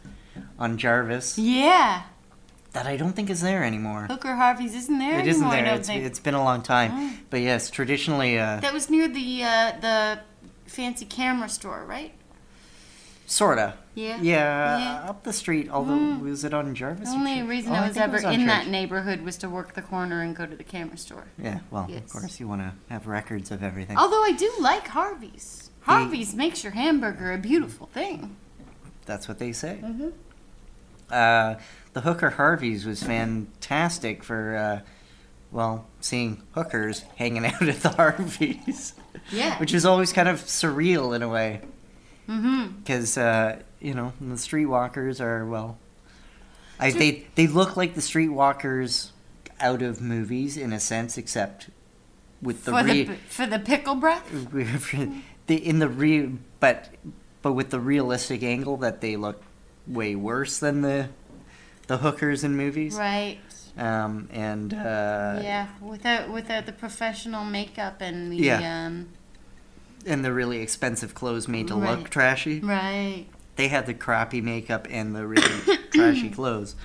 [0.57, 2.03] on Jarvis Yeah.
[2.71, 4.05] that I don't think is there anymore.
[4.09, 5.29] Hooker Harvey's isn't there It anymore.
[5.31, 5.65] isn't I there.
[5.65, 6.91] don't It's, it's been a long time.
[6.93, 7.13] Oh.
[7.29, 10.19] But yes, traditionally, uh, That was near the uh, the
[10.65, 12.13] fancy camera store, right?
[13.27, 13.75] Sorta.
[13.93, 14.17] Yeah.
[14.21, 15.09] Yeah, Yeah.
[15.09, 15.69] up the street.
[15.69, 17.09] Although, was it on Jarvis?
[17.09, 17.47] The only Church?
[17.49, 20.21] reason Oh, I was it ever on in that neighborhood was to work the corner
[20.21, 21.25] and go to the camera store.
[21.37, 22.03] Yeah, well, Yes.
[22.03, 23.97] of course, you want to have records of everything.
[23.97, 25.69] Although I do like Harvey's.
[25.81, 28.35] Harvey's makes your hamburger a beautiful thing.
[29.05, 29.79] That's what they say.
[29.83, 30.11] Mhm.
[31.09, 31.55] Uh,
[31.93, 34.79] the Hooker Harveys was fantastic for, uh,
[35.51, 38.93] well, seeing hookers hanging out at the Harveys.
[39.31, 39.57] Yeah.
[39.59, 41.61] Which is always kind of surreal in a way.
[42.27, 42.79] Mm-hmm.
[42.79, 45.77] Because, uh, you know, the streetwalkers are, well,
[46.79, 49.11] I, they, they look like the streetwalkers
[49.59, 51.69] out of movies in a sense, except
[52.41, 54.29] with the For re- the for the pickle breath.
[55.47, 56.89] the in the re but
[57.41, 59.41] but with the realistic angle that they look
[59.87, 61.09] way worse than the
[61.87, 63.39] the hookers in movies Right.
[63.77, 65.67] um and uh yeah.
[65.81, 68.85] Without without the professional makeup and the Yeah.
[68.87, 69.07] um.
[70.07, 71.99] And the really expensive clothes made to Right.
[71.99, 73.25] look trashy Right.
[73.55, 76.75] they had the crappy makeup and the really trashy clothes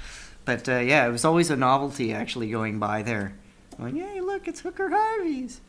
[0.44, 3.34] but uh, yeah it was always a novelty actually going by there
[3.78, 5.60] going hey look it's hooker harvey's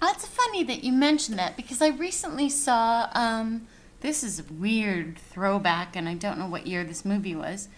[0.00, 3.66] That's funny that you mentioned that because I recently saw um,
[4.00, 7.68] this is a weird throwback, and I don't know what year this movie was.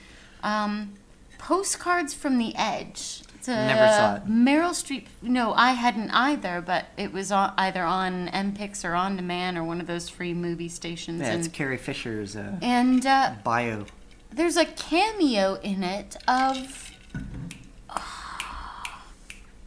[0.45, 0.95] Um,
[1.43, 3.23] Postcards from the Edge.
[3.35, 4.27] It's a Never saw it.
[4.29, 5.07] Meryl Streep.
[5.21, 9.65] No, I hadn't either, but it was on, either on MPix or On Demand or
[9.65, 11.21] one of those free movie stations.
[11.21, 13.85] yeah it's and carrie fisher's uh, and uh, bio
[14.33, 16.93] there's a cameo in it of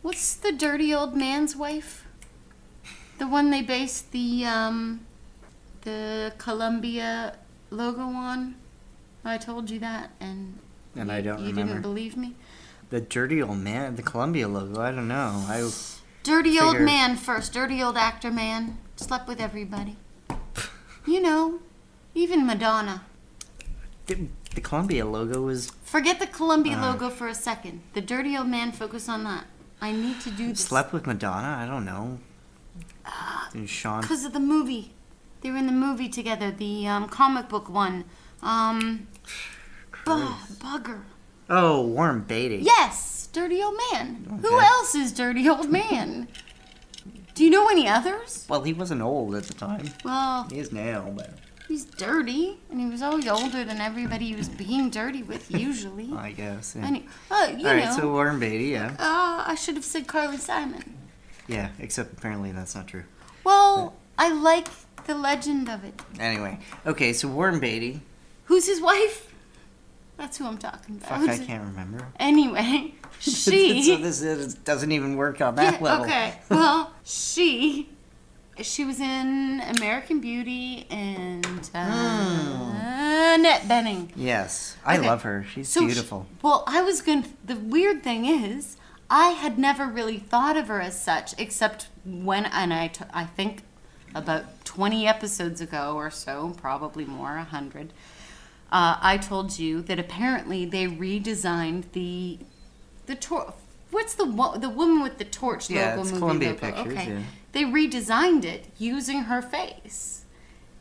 [0.01, 2.05] what's the dirty old man's wife
[3.19, 5.01] the one they based the um
[5.81, 7.35] the columbia
[7.69, 8.55] logo on
[9.23, 10.57] i told you that and
[10.95, 11.43] And you, I don't know.
[11.43, 11.73] you remember.
[11.73, 12.35] didn't believe me
[12.89, 15.69] the dirty old man the columbia logo i don't know i
[16.23, 19.97] dirty old man first dirty old actor man slept with everybody
[21.05, 21.59] you know
[22.13, 23.01] even madonna
[24.05, 26.91] The, the Columbia logo was Forget the Columbia Ah.
[26.91, 27.81] logo for a second.
[27.93, 29.45] The dirty old man, focus on that.
[29.81, 30.59] I need to do this.
[30.61, 31.57] slept with Madonna.
[31.63, 32.19] I don't know.
[33.53, 34.01] And Sean.
[34.01, 34.93] Because of the movie.
[35.41, 38.05] They were in the movie together, the um, comic book one.
[38.43, 39.07] Um,
[40.05, 41.01] bu- bugger.
[41.49, 42.57] Oh, Warren Beatty.
[42.63, 44.39] Yes, dirty old man.
[44.41, 46.27] Who else is dirty old man?
[47.33, 48.45] Do you know any others?
[48.49, 49.89] Well, he wasn't old at the time.
[50.05, 51.31] Well, He is now, but
[51.67, 56.11] he's dirty, and he was always older than everybody he was being dirty with, usually.
[56.15, 56.75] I guess.
[56.77, 56.85] Yeah.
[56.87, 60.07] Any, uh, you All right, know, so Warren Beatty, yeah, uh, I should have said
[60.07, 60.97] Carly Simon.
[61.47, 61.69] yeah.
[61.79, 63.03] Except apparently that's not true.
[63.43, 64.67] Well, I like
[65.05, 66.01] the legend of it.
[66.19, 68.01] Anyway, okay, so Warren Beatty.
[68.45, 69.34] Who's his wife?
[70.17, 71.21] That's who I'm talking about.
[71.21, 72.07] Fuck, I can't remember.
[72.19, 73.83] Anyway, she.
[73.83, 76.05] so this is, doesn't even work on that Yeah, level.
[76.05, 76.39] okay.
[76.49, 77.89] Well, she.
[78.61, 84.11] She was in American Beauty and uh, Annette Bening.
[84.15, 85.07] Yes, I Okay.
[85.07, 85.45] love her.
[85.53, 86.25] She's So she- beautiful.
[86.41, 87.29] well, I was going to.
[87.45, 88.77] The weird thing is,
[89.09, 93.25] I had never really thought of her as such, except when, and I, t- I
[93.25, 93.63] think
[94.15, 97.91] about 20 episodes ago or so, probably more, a 100,
[98.71, 102.39] uh, I told you that apparently they redesigned the.
[103.05, 103.53] the tor-
[103.91, 106.59] What's the wo- the woman with the torch Yeah, logo it's movie Columbia logo?
[106.61, 107.19] Pictures, Okay, yeah.
[107.53, 110.25] they redesigned it using her face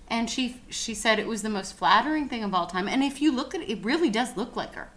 [0.08, 2.88] and she she said it was the most flattering thing of all time.
[2.88, 4.88] And if you look at it, it really does look like her.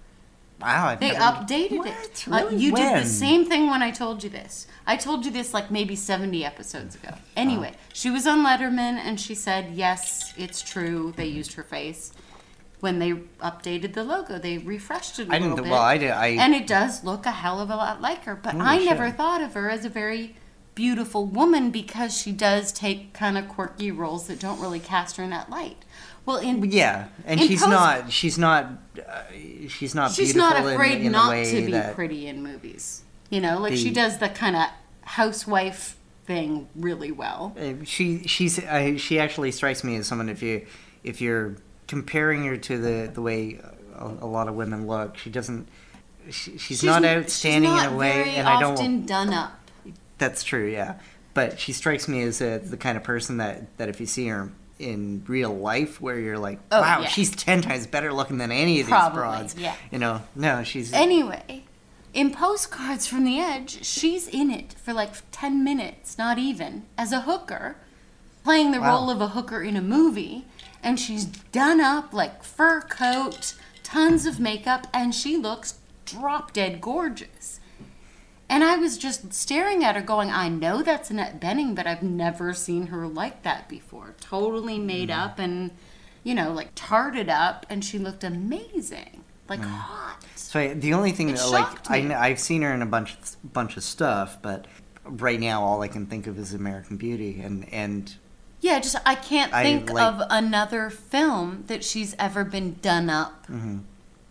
[0.59, 1.87] Wow, I've They never- updated What?
[1.89, 2.25] it.
[2.27, 2.55] Uh, Really?
[2.57, 4.65] you did the same thing when I told you this.
[4.87, 7.13] I told you this like maybe 70 episodes ago.
[7.35, 11.13] Anyway, she was on Letterman and she said, yes, it's true.
[11.15, 12.11] They used her face.
[12.79, 15.49] When they updated the logo, they refreshed it a I didn't.
[15.51, 15.71] little bit.
[15.71, 16.11] Well, I did.
[16.11, 18.35] I and it does look a hell of a lot like her.
[18.35, 18.85] But I shit.
[18.85, 20.35] never thought of her as a very
[20.75, 25.23] beautiful woman because she does take kind of quirky roles that don't really cast her
[25.23, 25.77] in that light.
[26.27, 28.11] Well, in Yeah, and In she's post- not.
[28.11, 28.65] She's not.
[28.97, 29.23] Uh,
[29.69, 30.11] she's not.
[30.11, 33.01] she's beautiful not afraid in, in not to be pretty in movies.
[33.31, 34.67] You know, like she does the kind of
[35.01, 37.55] housewife thing really well.
[37.59, 40.65] Uh, She she's uh, she actually strikes me as someone if you
[41.03, 41.55] if you're
[41.87, 43.59] comparing her to the the way
[43.95, 45.67] a, a lot of women look, she doesn't.
[46.29, 48.73] She, she's, not outstanding she's not in a way, and I don't.
[48.73, 49.53] often done up.
[50.17, 50.95] That's true, yeah.
[51.33, 54.27] but she strikes me as a, the kind of person that that if you see
[54.27, 57.07] her in real life, where you're like, Oh, wow, yeah.
[57.07, 59.55] she's ten times better looking than any of these Probably, broads.
[59.57, 59.73] yeah.
[59.89, 61.63] You know, no, she's Anyway,
[62.13, 67.11] in Postcards from the Edge, she's in it for like 10 minutes, not even, as
[67.13, 67.77] a hooker,
[68.43, 68.97] playing the Wow.
[68.97, 70.45] role of a hooker in a movie.
[70.83, 76.79] And she's done up like fur coat, tons of makeup, and she looks drop dead
[76.81, 77.59] gorgeous.
[78.49, 82.01] And I was just staring at her, going, I know that's Annette Bening, but I've
[82.03, 84.15] never seen her like that before.
[84.21, 85.17] Totally made Mm.
[85.17, 85.71] up and,
[86.23, 89.23] you know, like tarted up, and she looked amazing.
[89.49, 89.65] Like Mm.
[89.65, 90.17] hot.
[90.35, 93.15] So I, the only thing It that, like I, I've seen her in a bunch
[93.15, 94.65] of, bunch of stuff, but
[95.03, 98.15] right now all I can think of is American Beauty, and and
[98.59, 103.09] Yeah, just I can't I think like- of another film that she's ever been done
[103.09, 103.77] up mm-hmm.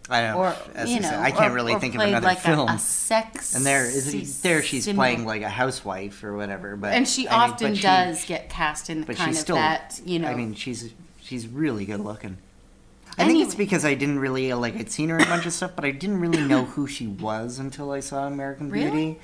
[0.09, 2.39] I don't or as you know I can't or- really or think of another like
[2.39, 2.69] film.
[2.69, 3.55] A, a sex.
[3.55, 5.01] and there is there she's symbol.
[5.01, 8.49] playing like a housewife or whatever, but and she I mean, often she- does get
[8.49, 10.01] cast in but kind of still that.
[10.05, 12.37] You know, I mean, she's she's really good looking.
[13.19, 15.53] I think it's because I didn't really like I'd seen her in a bunch of
[15.55, 18.91] stuff, but I didn't really know who she was until I saw American Really?
[18.91, 19.21] Beauty.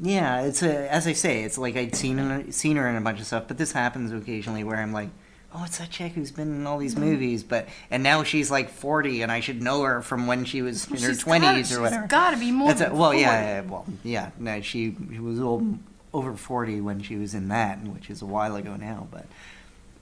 [0.00, 3.00] Yeah, it's a as I say, it's like I'd seen in, seen her in a
[3.00, 5.08] bunch of stuff, but this happens occasionally where I'm like,
[5.54, 7.04] oh, it's that chick who's been in all these Mm-hmm.
[7.04, 10.62] movies, but and now she's like 40, and I should know her from when she
[10.62, 12.06] was in her 20s gotta- or she's whatever.
[12.08, 13.20] gotta be more That's a, well, 40.
[13.20, 14.30] yeah, yeah, well, yeah.
[14.38, 15.78] No, she, she was old,
[16.12, 19.26] over 40 when she was in that, which is a while ago now, but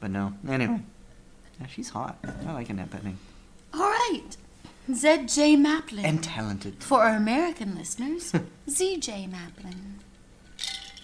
[0.01, 0.33] but no.
[0.49, 0.81] Anyway,
[1.61, 2.17] yeah, she's hot.
[2.47, 3.17] I like Annette Bening.
[3.75, 4.23] all right,
[4.91, 5.57] Z.J.
[5.57, 6.05] Maplin.
[6.05, 6.83] and talented.
[6.83, 8.33] For our American listeners,
[8.69, 9.29] Z.J.
[9.29, 10.01] Maplin.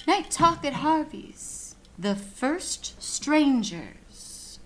[0.07, 1.77] Night Talk at Harvey's.
[1.99, 4.59] The First Strangers.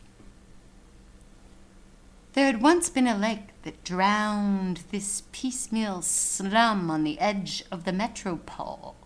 [2.33, 7.85] There had once been a lake that drowned this piecemeal slum on the edge of
[7.85, 8.97] the metropole.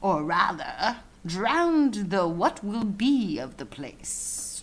[0.00, 4.55] Or rather, drowned the what will be of the place.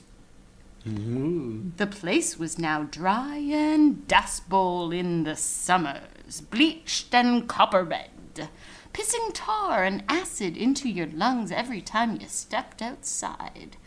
[0.86, 8.50] The place was now dry and dust bowl in the summers, bleached and copper red,
[8.94, 13.78] pissing tar and acid into your lungs every time you stepped outside.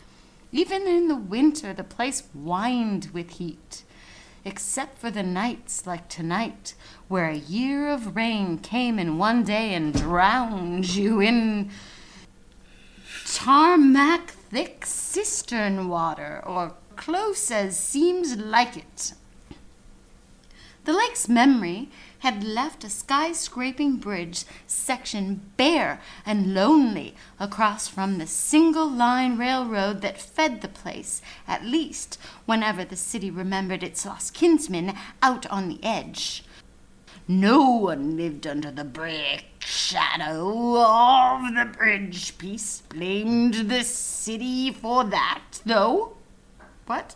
[0.51, 3.83] Even in the winter, the place whined with heat,
[4.43, 6.73] except for the nights like tonight,
[7.07, 11.69] where a year of rain came in one day and drowned you in
[13.23, 19.13] tarmac thick cistern water, or close as seems like it.
[20.83, 28.27] The lake's memory had left a skyscraping bridge section bare and lonely across from the
[28.27, 34.33] single line railroad that fed the place, at least whenever the city remembered its lost
[34.33, 36.43] kinsmen out on the edge.
[37.27, 45.03] No one lived under the brick shadow of the bridge piece, blamed the city for
[45.03, 46.16] that, though.
[46.87, 47.15] What?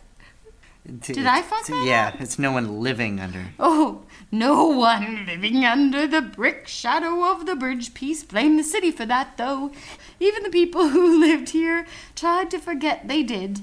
[0.84, 3.46] Did I fuck that Yeah, it's no one living under.
[3.58, 8.90] Oh, no one living under the brick shadow of the bridge piece Blame the city
[8.90, 9.70] for that, though.
[10.18, 13.60] Even the people who lived here tried to forget they did.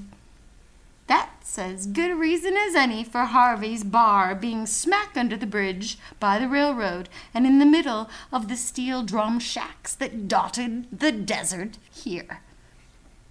[1.06, 5.98] That's as good a reason as any for Harvey's bar being smack under the bridge
[6.20, 11.12] by the railroad and in the middle of the steel drum shacks that dotted the
[11.12, 12.40] desert here.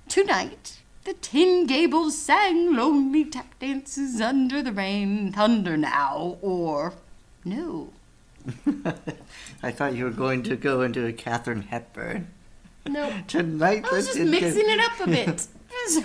[0.09, 0.78] Tonight,
[1.09, 6.93] the Tin Gables sang lonely tap dances under the rain, thunder now, or
[7.43, 7.89] no.
[9.63, 12.27] I thought you were going to go into a Katharine Hepburn.
[12.87, 13.11] No.
[13.27, 15.47] Tonight, I was just mixing it up a bit.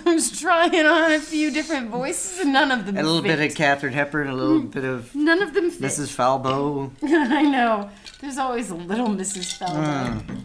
[0.06, 3.36] I was trying on a few different voices, and none of them A little fit.
[3.36, 5.82] bit of Katharine Hepburn, a little bit of None of them fit.
[5.82, 6.14] Mrs.
[6.16, 6.90] Falbo.
[7.02, 7.90] I know.
[8.22, 9.58] There's always a little Mrs.
[9.58, 10.22] Felder.
[10.22, 10.36] Hmm.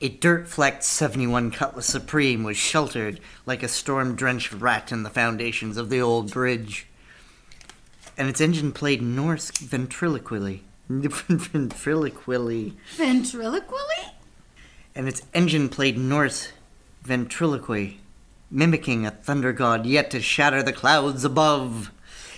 [0.00, 5.10] A dirt flecked 71 Cutlass Supreme was sheltered like a storm drenched rat in the
[5.10, 6.86] foundations of the old bridge.
[8.18, 10.62] And its engine played Norse ventriloquially.
[10.88, 12.76] ventriloquially.
[12.94, 14.12] Ventriloquially?
[14.94, 16.52] And its engine played Norse
[17.02, 18.00] ventriloquy,
[18.50, 21.90] mimicking a thunder god yet to shatter the clouds above.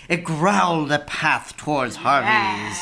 [0.09, 2.79] It growled a path towards Harvey's,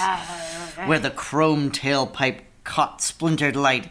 [0.87, 3.91] where the chrome tailpipe caught splintered light.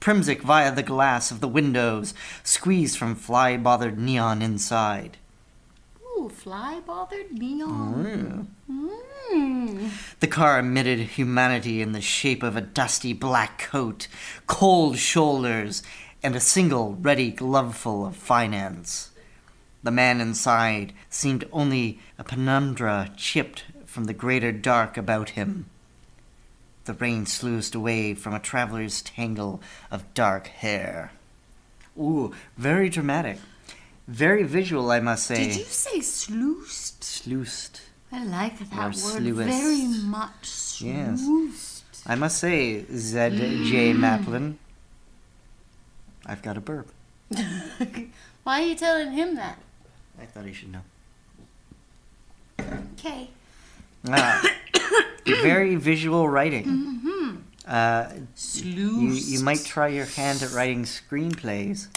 [0.00, 5.18] Primsic via the glass of the windows, squeezed from fly bothered neon inside.
[6.02, 8.48] Ooh, fly bothered neon.
[8.68, 9.90] Mm.
[10.20, 14.08] The car emitted humanity in the shape of a dusty black coat,
[14.46, 15.82] cold shoulders,
[16.22, 19.10] and a single ready gloveful of finance.
[19.82, 25.69] The man inside seemed only a penumbra chipped from the greater dark about him.
[26.84, 31.12] The rain sluiced away from a traveler's tangle of dark hair.
[31.98, 33.38] Ooh, very dramatic.
[34.08, 35.46] Very visual, I must say.
[35.48, 37.04] Did you say sluiced?
[37.04, 37.82] Sluiced.
[38.12, 39.36] I like that Or word sluiced.
[39.48, 40.82] very much.
[40.82, 41.20] Yes.
[41.20, 41.84] Sluiced.
[42.06, 43.92] I must say, Z.J.
[43.92, 44.56] Maplin,
[46.26, 46.88] I've got a burp.
[48.42, 49.58] Why are you telling him that?
[50.20, 50.80] I thought he should know.
[52.98, 53.28] Okay.
[54.08, 54.42] Ah,
[55.26, 57.44] very visual writing.
[57.66, 58.12] Uh,
[58.54, 61.88] you, you might try your hand at writing screenplays.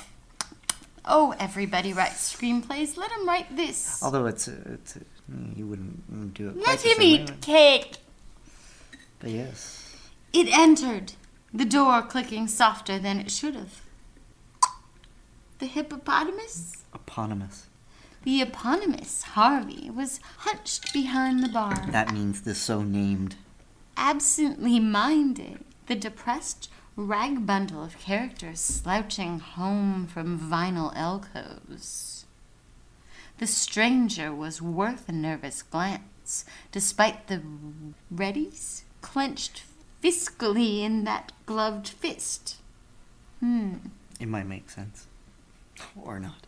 [1.05, 2.95] Oh, everybody writes screenplays.
[2.95, 4.01] Let him write this.
[4.03, 4.99] Although it's, a, it's a,
[5.55, 6.57] you wouldn't do it.
[6.57, 7.97] Let him way, eat cake.
[9.19, 9.95] But yes,
[10.31, 11.13] It entered,
[11.53, 13.81] the door clicking softer than it should have.
[15.59, 16.83] The hippopotamus?
[16.93, 17.67] eponymous.
[18.23, 21.85] The eponymous, Harvey, was hunched behind the bar.
[21.91, 23.35] That means the so named.
[23.97, 32.25] absently minded, the depressed rag bundle of characters slouching home from vinyl alcoves.
[33.39, 37.41] The stranger was worth a nervous glance, despite the
[38.13, 39.63] readies clenched
[40.01, 42.57] fiscally in that gloved fist.
[43.39, 43.75] Hmm.
[44.19, 45.07] It might make sense.
[45.99, 46.45] Or not.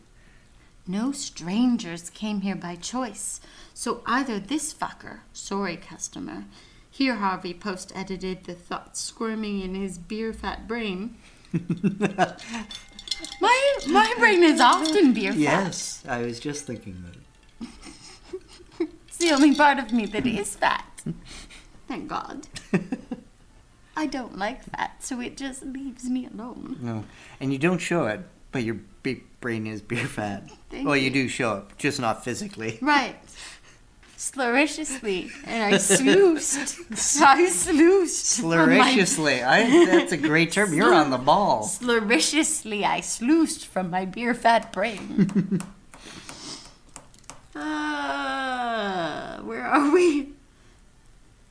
[0.87, 3.41] No strangers came here by choice,
[3.73, 6.45] so either this fucker, sorry customer,
[6.91, 11.17] here Harvey post edited the thoughts squirming in his beer fat brain.
[13.41, 15.39] my my brain is often beer fat.
[15.39, 17.67] Yes, I was just thinking that.
[19.07, 21.03] It's the only part of me that is fat.
[21.87, 22.47] Thank God.
[23.97, 26.77] I don't like fat, so it just leaves me alone.
[26.81, 27.05] No,
[27.39, 28.21] and you don't show it,
[28.55, 30.49] but your big brain is beer fat.
[30.69, 31.11] Thank well, you you.
[31.11, 32.79] do show up, just not physically.
[32.81, 33.17] Right.
[34.17, 35.29] Slurriciously.
[35.45, 36.79] And I sluiced.
[37.21, 38.39] I sluiced.
[38.39, 38.91] from my-
[39.43, 40.73] I, that's a great term.
[40.73, 41.65] You're on the ball.
[41.65, 45.59] Slurriciously, I sluiced from my beer fat brain.
[47.55, 50.29] uh, where are we?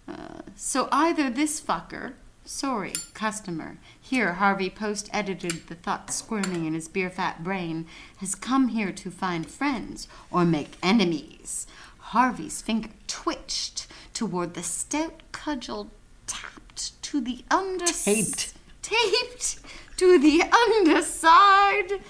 [0.09, 2.15] Uh, so either this fucker,
[2.47, 7.87] sorry, customer, here Harvey post edited the thoughts squirming in his beer fat brain,
[8.19, 11.67] has come here to find friends or make enemies.
[11.99, 15.91] Harvey's finger twitched toward the stout cudgel
[16.27, 18.53] tapped to the under Taped.
[18.83, 19.61] taped
[19.97, 22.03] to the underside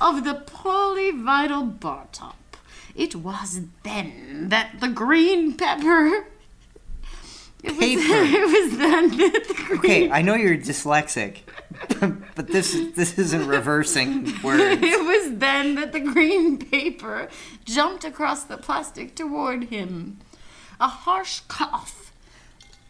[0.00, 2.56] of the polyvinyl bar top.
[2.94, 6.28] It was then that the green pepper.
[7.66, 8.02] It was, Paper.
[8.02, 11.38] it was then that the Okay, I know you're dyslexic,
[12.36, 14.62] but this this isn't reversing words.
[14.82, 17.28] it was then that the green paper
[17.64, 20.18] jumped across the plastic toward him.
[20.80, 22.12] A harsh cough.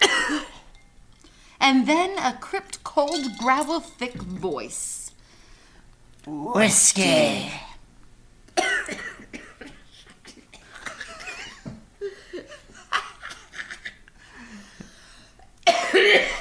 [1.60, 5.12] and then a crypt cold gravel thick voice.
[6.26, 7.50] Whiskey.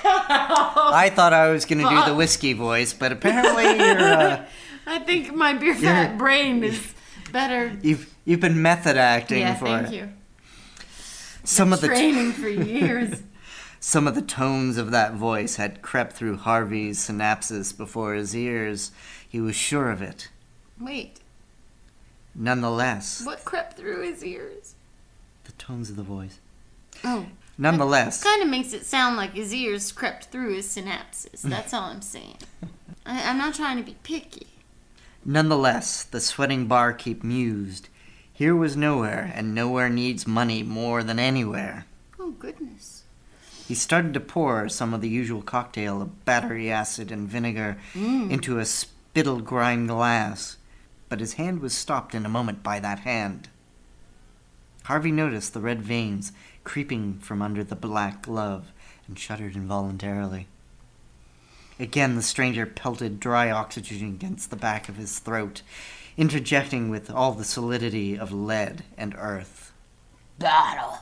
[0.08, 4.46] I thought I was going to do the whiskey voice, but apparently you're, uh,
[4.88, 6.94] I think my beer fat brain is
[7.32, 7.76] better.
[7.82, 9.94] you've you've been method acting Yeah, for thank it.
[9.94, 10.10] you.
[11.44, 13.22] Some of the Training for years.
[13.80, 18.92] some of the tones of that voice had crept through Harvey's synapses before his ears.
[19.28, 20.30] He was sure of it.
[20.80, 21.20] Wait,
[22.34, 24.76] Nonetheless, what crept through his ears?
[25.46, 26.40] the tones of the voice.
[27.04, 31.42] Oh, Nonetheless, kind of makes it sound like his ears crept through his synapses.
[31.42, 32.38] That's all I'm saying.
[33.06, 34.48] I, I'm not trying to be picky.
[35.24, 37.90] Nonetheless, the sweating barkeep mused.
[38.32, 41.86] Here was nowhere, and nowhere needs money more than anywhere.
[42.20, 43.04] Oh goodness.
[43.66, 48.30] He started to pour some of the usual cocktail of battery acid and vinegar mm.
[48.30, 50.58] into a spittle grind glass,
[51.10, 53.50] but his hand was stopped in a moment by that hand.
[54.84, 56.32] Harvey noticed the red veins
[56.66, 58.74] creeping from under the black glove
[59.08, 60.48] and shuddered involuntarily.
[61.80, 65.62] Again, the stranger pelted dry oxygen against the back of his throat,
[66.18, 69.72] interjecting with all the solidity of lead and earth.
[70.40, 71.00] Battle.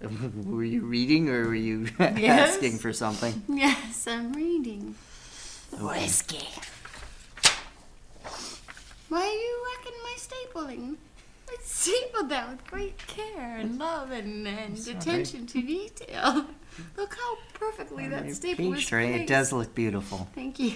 [0.44, 3.42] Were you reading or were you asking for something?
[3.48, 4.94] Yes, I'm reading.
[5.80, 6.46] Whiskey.
[9.08, 10.96] Why are you wrecking my stapling?
[11.48, 16.46] I stapled that with great care and love and, and attention to detail.
[16.96, 20.28] Look how perfectly that Your staple page tray, it does look beautiful.
[20.34, 20.74] Thank you.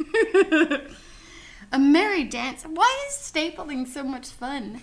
[1.72, 2.64] A merry dance.
[2.64, 4.80] Why is stapling so much fun?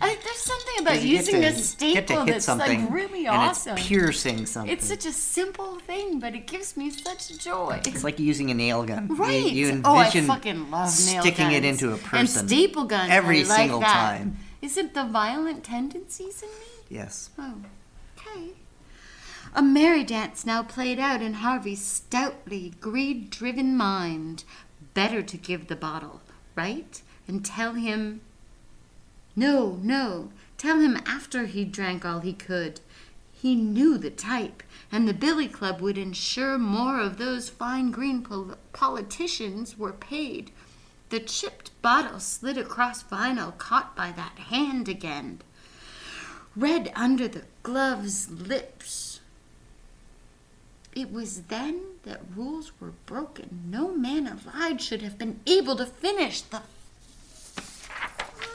[0.00, 2.44] I, there's something about 'Cause you get using to- a get to staple hit that's
[2.44, 3.78] something like really and awesome.
[3.78, 4.72] It's piercing something.
[4.72, 7.80] It's such a simple thing, but it gives me such joy.
[7.86, 9.06] It's like using a nail gun.
[9.08, 9.52] You- Right.
[9.52, 11.80] You, envision oh, I fucking love nail sticking it guns.
[11.82, 13.10] into a And staple guns.
[13.10, 13.92] every I like single that.
[14.18, 14.36] time.
[14.64, 16.86] Is it the violent tendencies in me?
[16.88, 17.28] Yes.
[17.38, 17.56] Oh,
[18.16, 18.52] okay.
[19.54, 24.44] A merry dance now played out in Harvey's stoutly greed driven mind.
[24.94, 26.22] Better to give the bottle,
[26.56, 27.02] right?
[27.28, 28.22] And tell him.
[29.36, 30.30] No, no.
[30.56, 32.80] Tell him after he drank all he could.
[33.34, 38.22] He knew the type, and the Billy Club would ensure more of those fine green
[38.22, 40.50] pol- politicians were paid.
[41.14, 45.42] The chipped bottle slid across vinyl, caught by that hand again
[46.56, 49.20] red under the glove's lips.
[50.92, 53.62] It was then that rules were broken.
[53.70, 56.62] No man alive should have been able to finish the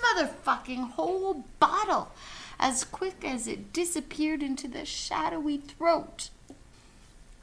[0.03, 2.11] motherfucking whole bottle
[2.59, 6.29] as quick as it disappeared into the shadowy throat.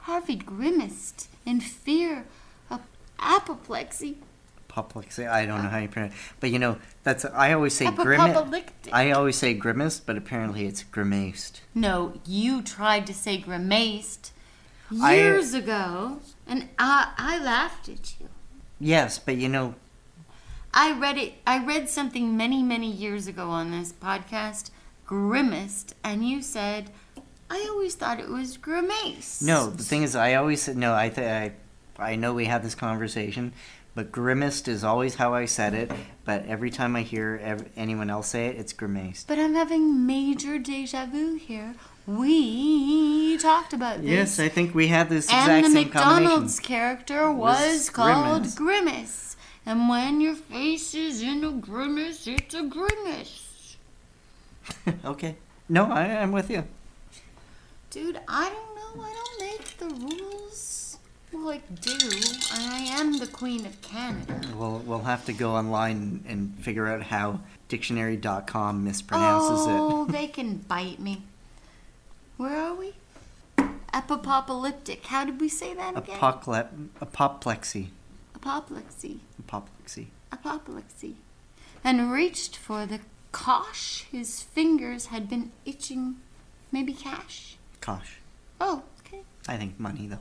[0.01, 2.25] Harvey grimaced in fear
[2.69, 2.81] of
[3.17, 4.17] apoplexy.
[4.77, 5.25] Apoplexy.
[5.25, 6.19] I don't know how you pronounce it.
[6.39, 8.63] But you know, that's I always say grimace.
[8.93, 11.61] I always say grimace, but apparently it's grimaced.
[11.73, 14.31] No, you tried to say grimaced
[15.01, 18.29] I- years ago, and I, I laughed at you.
[18.79, 19.73] Yes, but you know,
[20.73, 21.33] I read it.
[21.47, 24.69] I read something many, many years ago on this podcast,
[25.07, 26.91] grimaced, and you said,
[27.49, 29.71] "I always thought it was grimace." no.
[29.71, 30.93] The thing is, I always said no.
[30.93, 31.53] I th- I
[31.99, 33.53] I know we had this conversation,
[33.97, 35.91] but grimaced is always how I said it.
[36.23, 39.27] But every time I hear ev- anyone else say it, it's grimaced.
[39.27, 41.73] But I'm having major deja vu here.
[42.05, 44.11] We talked about this.
[44.11, 46.23] Yes, I think we had this exact and the same combination.
[46.25, 48.55] McDonald's character was, Was called Grimace.
[48.55, 49.37] Grimace.
[49.65, 53.77] And when your face is in a grimace, it's a grimace.
[55.05, 55.37] okay.
[55.67, 56.65] No, I, I'm with you.
[57.89, 59.03] Dude, I don't know.
[59.03, 60.76] I don't make the rules.
[61.45, 61.97] I do.
[62.53, 64.41] I am the Queen of Canada.
[64.55, 69.79] We'll we'll have to go online and figure out how dictionary.com mispronounces it.
[69.79, 71.23] oh, they can bite me.
[72.37, 72.93] Where are we?
[73.93, 75.05] Apocalyptic.
[75.05, 76.19] How did we say that again?
[76.19, 77.89] Apocle- apoplexy.
[78.35, 79.19] Apoplexy.
[79.39, 80.07] Apoplexy.
[80.31, 81.15] Apoplexy.
[81.83, 82.99] And reached for the
[83.31, 86.17] cosh his fingers had been itching.
[86.71, 87.57] Maybe cash?
[87.81, 88.17] Kosh.
[88.59, 89.21] Oh, okay.
[89.47, 90.19] I think money though.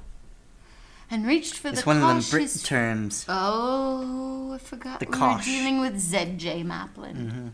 [1.11, 3.25] And reached for It's the one of them Brit terms.
[3.29, 5.47] Oh, I forgot The we cosh.
[5.47, 7.17] were dealing with ZJ Maplin.
[7.17, 7.49] Mm-hmm.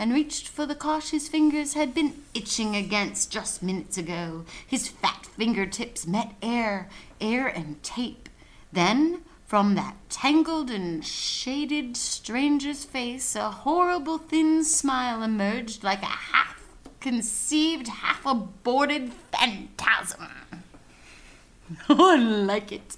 [0.00, 4.44] And reached for the cosh his fingers had been itching against just minutes ago.
[4.66, 6.88] His fat fingertips met air,
[7.20, 8.28] air and tape.
[8.72, 16.06] Then, from that tangled and shaded stranger's face, a horrible thin smile emerged like a
[16.06, 16.62] half
[17.00, 20.28] conceived, half aborted phantasm.
[21.88, 22.96] Oh, I like it.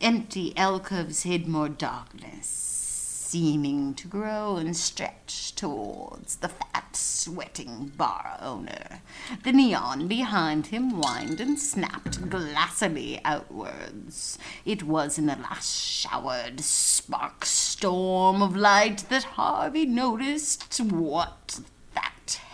[0.00, 8.38] Empty alcoves hid more darkness, seeming to grow and stretch towards the fat, sweating bar
[8.40, 9.00] owner.
[9.42, 14.38] The neon behind him whined and snapped glassily outwards.
[14.64, 21.60] It was in the last showered spark storm of light that Harvey noticed what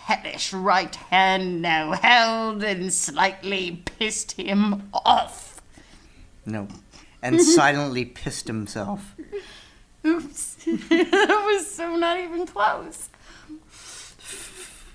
[0.04, 5.60] hellish right hand now held and slightly pissed him off.
[6.44, 6.68] No.
[7.22, 9.14] And silently pissed himself.
[10.04, 10.54] Oops.
[10.64, 13.08] that was so not even close.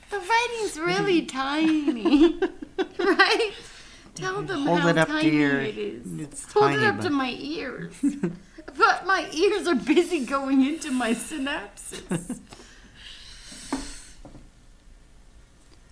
[0.09, 2.39] The writing's really tiny.
[2.99, 3.51] right?
[4.15, 6.19] Tell them Hold how it up to tiny your- it is.
[6.19, 7.93] it's Hold tiny, it up but- to my ears.
[8.77, 12.39] but my ears are busy going into my synapses.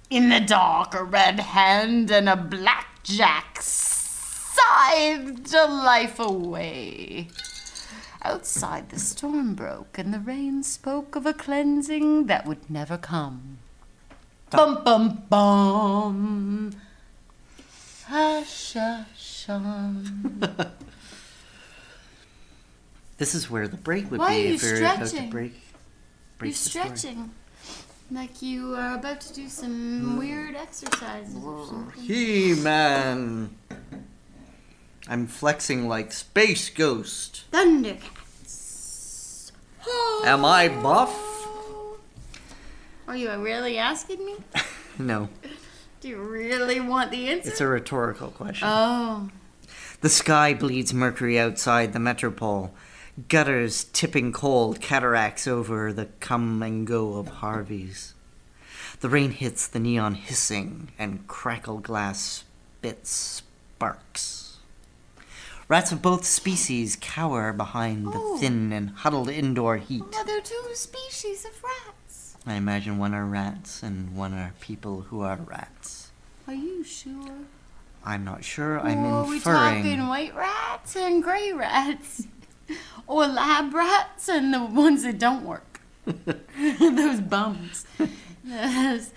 [0.09, 7.29] In the dark, a red hand and a blackjack scythed a life away.
[8.21, 13.57] Outside, the storm broke, and the rain spoke of a cleansing that would never come.
[14.51, 16.71] Bum bum bum.
[18.07, 19.11] Ha-sha-shum.
[23.17, 25.07] This is where the break would Why be are you if we were about to
[25.07, 25.29] stretching?
[25.29, 25.53] break.
[26.37, 26.97] break You're the story.
[26.97, 27.31] stretching.
[28.11, 30.17] Like you are about to do some mm.
[30.19, 32.03] weird exercises or something.
[32.03, 33.55] He man.
[35.07, 37.45] I'm flexing like Space Ghost.
[37.51, 38.11] Thundercats.
[40.23, 41.11] Am I buff?
[41.13, 41.97] Oh.
[43.07, 44.35] Are you really asking me?
[44.97, 45.27] No,
[45.99, 47.49] Do you really want the answer?
[47.49, 48.65] it's a rhetorical question.
[48.65, 49.29] oh.
[49.99, 52.73] The sky bleeds mercury outside the metropole.
[53.29, 58.13] Gutters tipping cold cataracts over the come and go of Harveys.
[58.99, 62.43] The rain hits the neon hissing, and crackle glass
[62.79, 64.57] spits sparks.
[65.69, 68.37] Rats of both species cower behind the Oh.
[68.37, 70.03] thin and huddled indoor heat.
[70.11, 72.35] Well, there are two species of rats.
[72.45, 76.11] I imagine one are rats and one are people who are rats.
[76.47, 77.45] Are you sure?
[78.05, 78.79] I'm not sure.
[78.79, 82.27] I'm or are we talking white rats and gray rats?
[83.07, 85.81] Or lab rats and the ones that don't work?
[86.79, 87.85] Those bums.
[88.43, 89.11] Those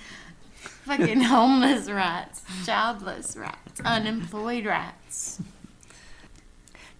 [0.84, 5.40] fucking homeless rats, childless rats, unemployed rats.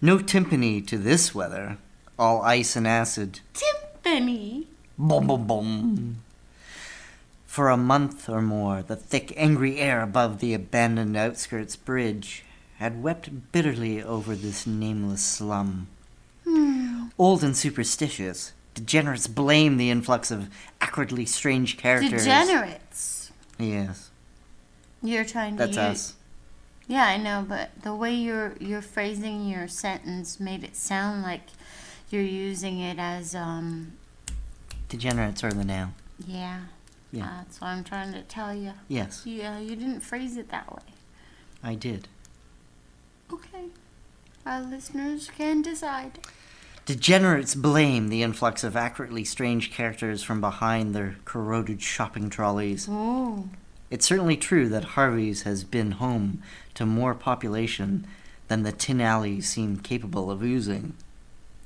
[0.01, 1.77] No timpani to this weather.
[2.17, 3.39] All ice and acid.
[3.53, 4.65] Timpani.
[4.97, 6.17] Boom, boom, boom.
[7.45, 12.43] For a month or more, the thick, angry air above the abandoned outskirts bridge
[12.77, 15.87] had wept bitterly over this nameless slum.
[16.49, 17.07] Hmm.
[17.17, 20.49] Old and superstitious, degenerates blame the influx of
[20.81, 22.23] acridly strange characters.
[22.23, 23.31] Degenerates.
[23.59, 24.09] Yes,
[25.03, 26.13] You're trying to that's use, us.
[26.87, 31.41] Yeah, I know, but the way you're you're phrasing your sentence made it sound like
[32.09, 33.93] you're using it as um
[34.87, 35.93] Degenerates are the noun.
[36.25, 36.61] yeah.
[37.11, 37.27] Yeah.
[37.39, 38.73] That's what I'm trying to tell you.
[38.87, 40.83] Yes, Yeah, you didn't phrase it that way.
[41.63, 42.07] I did.
[43.33, 43.65] Okay.
[44.45, 46.19] Our listeners can decide.
[46.89, 52.87] Degenerates blame the influx of accurately strange characters from behind their corroded shopping trolleys.
[52.89, 53.47] Oh.
[53.91, 56.41] It's certainly true that Harvey's has been home
[56.73, 58.07] to more population
[58.47, 60.95] than the tin alleys seem capable of oozing.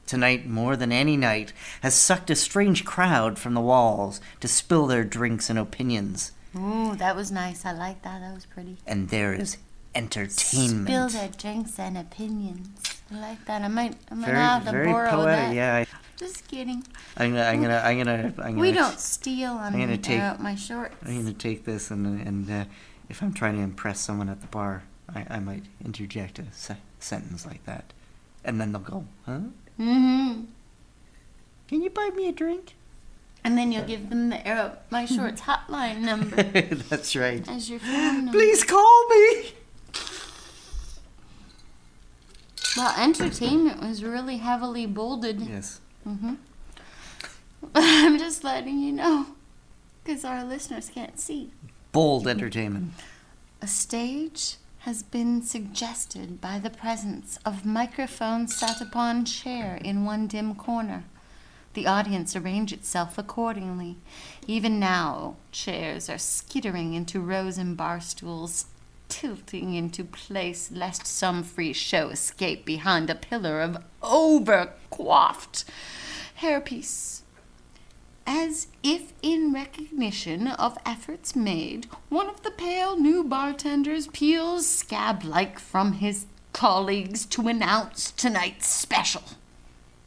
[0.06, 1.54] Tonight, more than any night,
[1.84, 6.34] has sucked a strange crowd from the walls to spill their drinks and opinions.
[6.54, 7.66] Ooh, that was nice.
[7.66, 8.20] I like that.
[8.20, 8.76] That was pretty.
[8.86, 9.56] And there is
[9.96, 10.88] entertainment.
[10.88, 12.68] Spill their drinks and opinions.
[13.12, 13.62] I like that.
[13.62, 15.56] I might I might very, have to very borrow poetic, that.
[15.56, 15.86] Yeah.
[16.18, 16.86] Just kidding.
[17.18, 18.60] I'm gonna, I'm gonna, I'm gonna, I'm gonna.
[18.62, 20.96] We don't steal on I'm gonna take- out my shorts.
[21.06, 22.66] I'm gonna take this and and uh,
[23.10, 24.84] if I'm trying to impress someone at the bar,
[25.14, 27.94] I, I might interject a se- sentence like that,
[28.46, 29.40] and then they'll go, "Huh?
[29.80, 30.42] Mm-hmm.
[31.68, 32.76] Can you buy me a drink?"
[33.44, 36.42] And then you'll give them the up my shorts hotline number
[36.90, 37.46] That's right.
[37.50, 38.32] as your phone number.
[38.32, 39.54] Please call me.
[42.76, 45.42] Well, entertainment was really heavily bolded.
[45.42, 45.80] Yes.
[46.08, 46.34] Mm-hmm.
[47.76, 49.28] I'm just letting you know,
[50.04, 51.52] because our listeners can't see.
[51.92, 52.94] Bold entertainment.
[53.62, 60.28] A stage has been suggested by the presence of microphones sat upon chair in one
[60.28, 61.06] dim corner.
[61.74, 63.96] The audience arrange itself accordingly.
[64.46, 68.66] Even now, chairs are skittering into rows and bar stools,
[69.14, 75.64] tilting into place lest some free show escape behind a pillar of over-coiffed
[76.42, 77.22] hairpiece.
[78.26, 85.24] As if in recognition of efforts made, one of the pale new bartenders peels scab
[85.24, 89.24] like from his colleagues to announce tonight's special.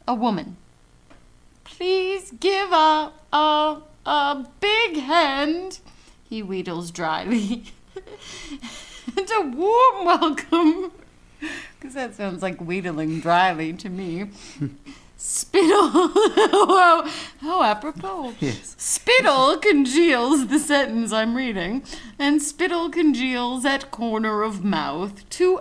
[0.09, 0.57] A woman.
[1.63, 5.79] Please give a, a, a big hand,
[6.29, 7.67] he wheedles dryly.
[9.17, 10.93] and a warm welcome.
[11.79, 14.31] Because that sounds like wheedling dryly to me.
[15.19, 15.69] Spittle.
[15.93, 18.35] oh, how apropos.
[18.41, 18.75] Yes.
[18.79, 21.83] Spittle congeals the sentence I'm reading,
[22.19, 25.61] and Spittle congeals at corner of mouth to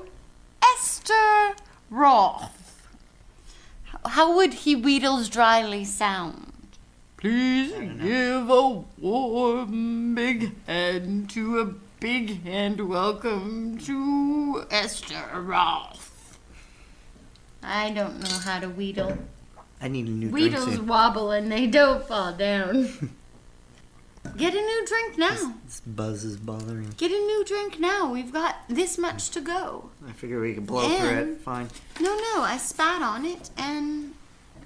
[0.63, 1.55] Esther
[1.89, 2.87] Roth.
[3.85, 6.51] How- How would he wheedles dryly sound?
[7.17, 7.71] Please
[8.01, 11.73] give a warm big hand to a
[12.05, 16.37] big hand welcome to Esther Roth.
[17.63, 19.17] I don't know how to wheedle.
[19.81, 20.85] I need a new drink Weedles soon.
[20.85, 23.09] wobble and they don't fall down.
[24.37, 25.55] Get a new drink now.
[25.65, 26.93] This buzz is bothering.
[26.95, 28.13] Get a new drink now.
[28.13, 29.89] We've got this much to go.
[30.07, 31.41] I figure we can blow through it.
[31.41, 31.69] Fine.
[31.99, 34.13] No, no, I spat on it and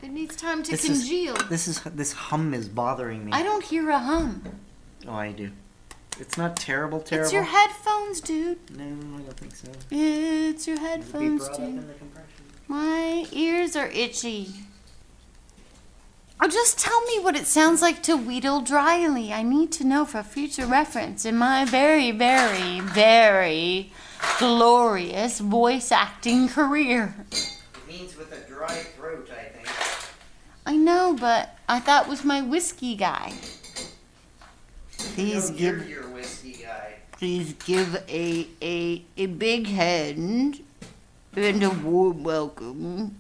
[0.03, 1.35] it needs time to This is- congeal.
[1.47, 3.31] This is this hum is bothering me.
[3.31, 4.43] I don't hear a hum.
[5.07, 5.51] Oh, I do.
[6.19, 7.25] It's not terrible, terrible.
[7.25, 8.57] It's your headphones, dude.
[8.77, 9.69] No, I don't think so.
[9.89, 11.69] It's your Be headphones, brought up dude.
[11.69, 12.29] in the compression.
[12.67, 14.49] My ears are itchy.
[16.41, 19.33] Oh, just tell me what it sounds like to wheedle dryly.
[19.33, 23.91] I need to know for future reference in my very, very, very
[24.37, 27.13] glorious voice acting career.
[27.31, 27.57] It
[27.87, 29.67] means with a dry throat, I think.
[30.65, 33.33] I know, but I thought it was my whiskey guy.
[35.15, 35.89] Please No, give
[37.19, 40.63] please give a, a, a big hand
[41.35, 43.17] and a warm welcome.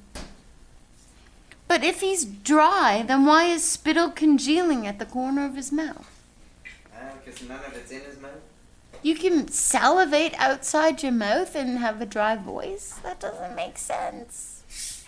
[1.67, 6.09] But if he's dry, then why is spittle congealing at the corner of his mouth?
[6.63, 8.31] Because because none of it's in his mouth.
[9.03, 12.99] You can salivate outside your mouth and have a dry voice?
[13.03, 15.05] That doesn't make sense.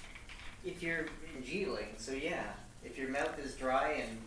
[0.66, 2.44] If you're congealing, so yeah.
[2.84, 4.18] If your mouth is dry and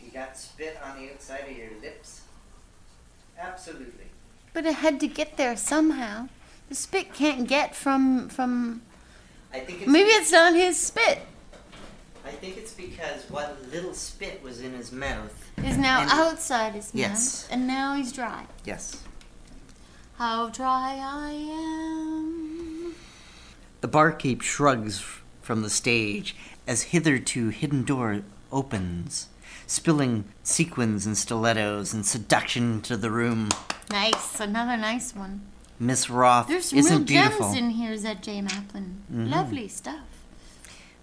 [0.00, 2.22] you got spit on the outside of your lips,
[3.38, 4.04] absolutely.
[4.52, 6.28] But it had to get there somehow.
[6.68, 8.82] The spit can't get from from
[9.52, 11.20] I think it's maybe it's not his spit.
[12.24, 15.32] I think it's because what little spit was in his mouth.
[15.64, 17.42] Is now And- outside his Yes.
[17.44, 17.52] mouth.
[17.52, 18.46] And now he's dry.
[18.64, 18.96] Yes.
[20.18, 22.94] How dry I am.
[23.80, 25.04] The barkeep shrugs
[25.42, 26.34] from the stage
[26.66, 29.28] as hitherto hidden door opens,
[29.66, 33.48] spilling sequins and stilettos and seduction into the room.
[33.90, 34.40] Nice.
[34.40, 35.42] Another nice one.
[35.78, 37.52] Miss Roth There's some isn't real beautiful.
[37.52, 38.40] gems in here, Zed J.
[38.40, 39.02] Maplin.
[39.12, 39.30] Mhm.
[39.30, 40.00] Lovely stuff.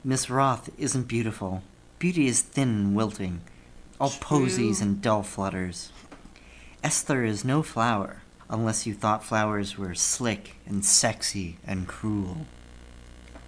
[0.03, 1.61] Miss Roth isn't beautiful.
[1.99, 3.41] Beauty is thin and wilting,
[3.99, 4.87] all posies True.
[4.87, 5.91] and dull flutters.
[6.83, 12.45] Esther is no flower, unless you thought flowers were slick and sexy and cruel.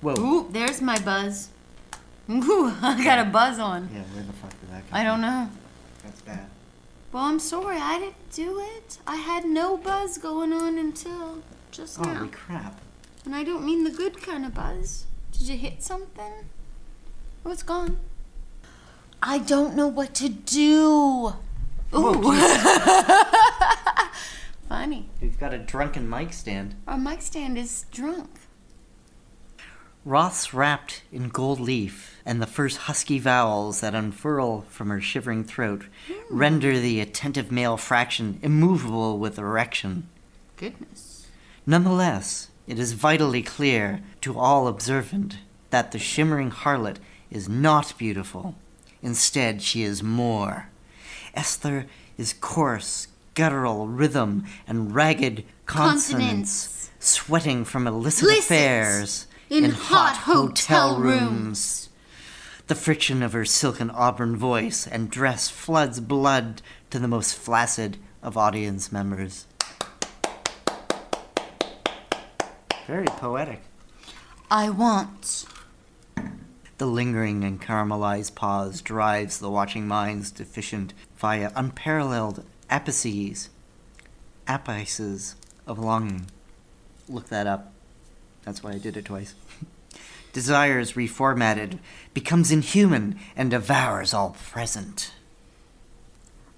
[0.02, 0.14] Whoa.
[0.20, 1.50] Ooh, there's my buzz.
[2.30, 3.90] Ooh, I got a buzz on.
[3.94, 4.98] Yeah, where the fuck did that come from?
[4.98, 5.22] I don't from?
[5.22, 5.50] know.
[6.04, 6.48] That's bad.
[7.12, 7.78] Well, I'm sorry.
[7.78, 8.98] I didn't do it.
[9.08, 12.16] I had no buzz going on until just now.
[12.16, 12.82] Holy crap.
[13.26, 15.06] And I don't mean the good kind of buzz.
[15.32, 16.46] Did you hit something?
[17.46, 17.98] Oh, it's gone.
[19.22, 21.34] I don't know what to do.
[21.96, 22.22] Ooh.
[24.70, 25.10] Funny.
[25.22, 26.76] We've got a drunken mic stand.
[26.88, 28.30] Our mic stand is drunk.
[30.06, 35.44] Roth's wrapped in gold leaf, and the first husky vowels that unfurl from her shivering
[35.44, 36.14] throat hmm.
[36.30, 40.08] render the attentive male fraction immovable with erection.
[40.58, 41.28] Goodness.
[41.66, 45.40] Nonetheless, it is vitally clear to all observant
[45.72, 46.98] that the shimmering harlot
[47.32, 48.54] is not beautiful.
[49.02, 50.70] Instead, she is more.
[51.34, 56.92] Esther is coarse, guttural rhythm and ragged consonants, Consonants.
[57.00, 58.44] sweating from illicit Illicit.
[58.46, 61.90] affairs In hot hotel rooms.
[62.66, 67.98] The friction of her silken auburn voice and dress floods blood to the most flaccid
[68.24, 69.46] of audience members.
[72.88, 73.62] Very poetic.
[74.50, 75.46] I want.
[76.80, 83.50] The lingering and caramelized pause drives the watching minds deficient via unparalleled apices,
[84.48, 85.36] apices
[85.68, 86.32] of longing.
[87.08, 87.75] Look that up.
[88.46, 89.36] That's why I did it twice.
[90.34, 91.80] Desires reformatted,
[92.14, 95.14] becomes inhuman, and devours all present.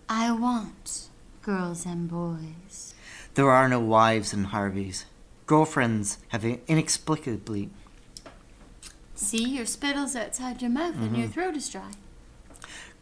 [0.10, 1.08] I want.
[1.42, 2.94] Girls and boys.
[3.36, 5.06] There are no wives in Harvey's.
[5.46, 7.70] Girlfriends have inexplicably
[9.18, 11.34] See, your spittle's outside your mouth and your mm-hmm.
[11.34, 11.92] throat is dry.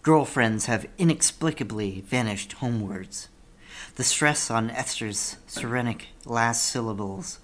[0.01, 3.27] Girlfriends have inexplicably vanished homewards.
[3.95, 7.39] The stress on Esther's sirenic last syllables.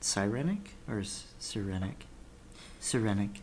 [0.00, 2.06] Sirenic or s- sirenic?
[2.80, 3.40] Sirenic.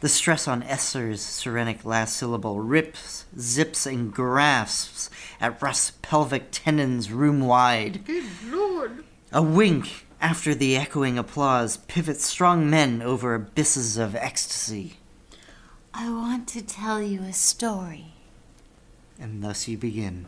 [0.00, 5.08] The stress on Esther's sirenic last syllable rips, zips, and grasps
[5.40, 8.04] at Russ' pelvic tendons room wide.
[8.04, 9.04] Good lord.
[9.32, 14.98] A wink after the echoing applause pivots strong men over abysses of ecstasy.
[15.94, 18.12] I want to tell you a story.
[19.18, 20.26] And thus you begin.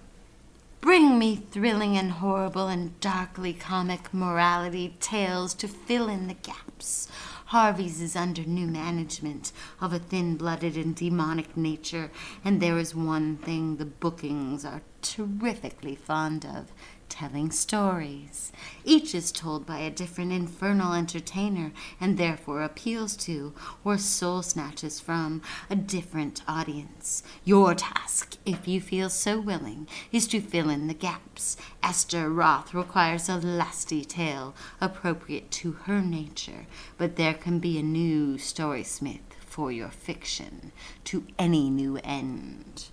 [0.80, 7.08] Bring me thrilling and horrible and darkly comic morality tales to fill in the gaps.
[7.46, 12.10] Harvey's is under new management of a thin blooded and demonic nature,
[12.44, 16.72] and there is one thing the bookings are terrifically fond of
[17.08, 18.52] telling stories.
[18.84, 25.00] Each is told by a different infernal entertainer and therefore appeals to or soul snatches
[25.00, 27.22] from a different audience.
[27.44, 31.56] Your task, if you feel so willing, is to fill in the gaps.
[31.82, 37.82] Esther Roth requires a lusty tale appropriate to her nature, but there can be a
[37.82, 40.72] new storysmith for your fiction
[41.04, 42.88] to any new end.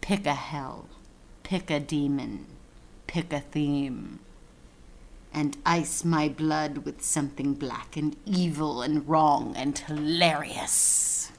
[0.00, 0.88] Pick a hell,
[1.46, 2.44] pick a demon,
[3.06, 4.18] pick a theme,
[5.32, 11.30] and ice my blood with something black and evil and wrong and hilarious.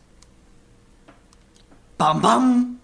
[1.98, 2.80] Bum bum!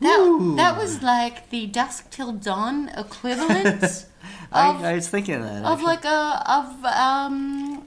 [0.00, 4.06] That, that was like the dusk till dawn equivalent of,
[4.52, 5.64] I, I was thinking of that.
[5.64, 5.86] of actually.
[5.86, 7.86] like a of um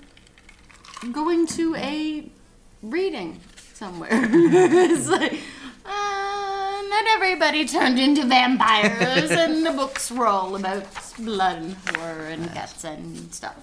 [1.12, 2.30] going to a
[2.82, 3.42] reading
[3.74, 4.10] somewhere.
[4.14, 5.38] it's like
[6.92, 10.86] not everybody turned into vampires, and the books were all about
[11.18, 13.56] blood and horror and guts and stuff.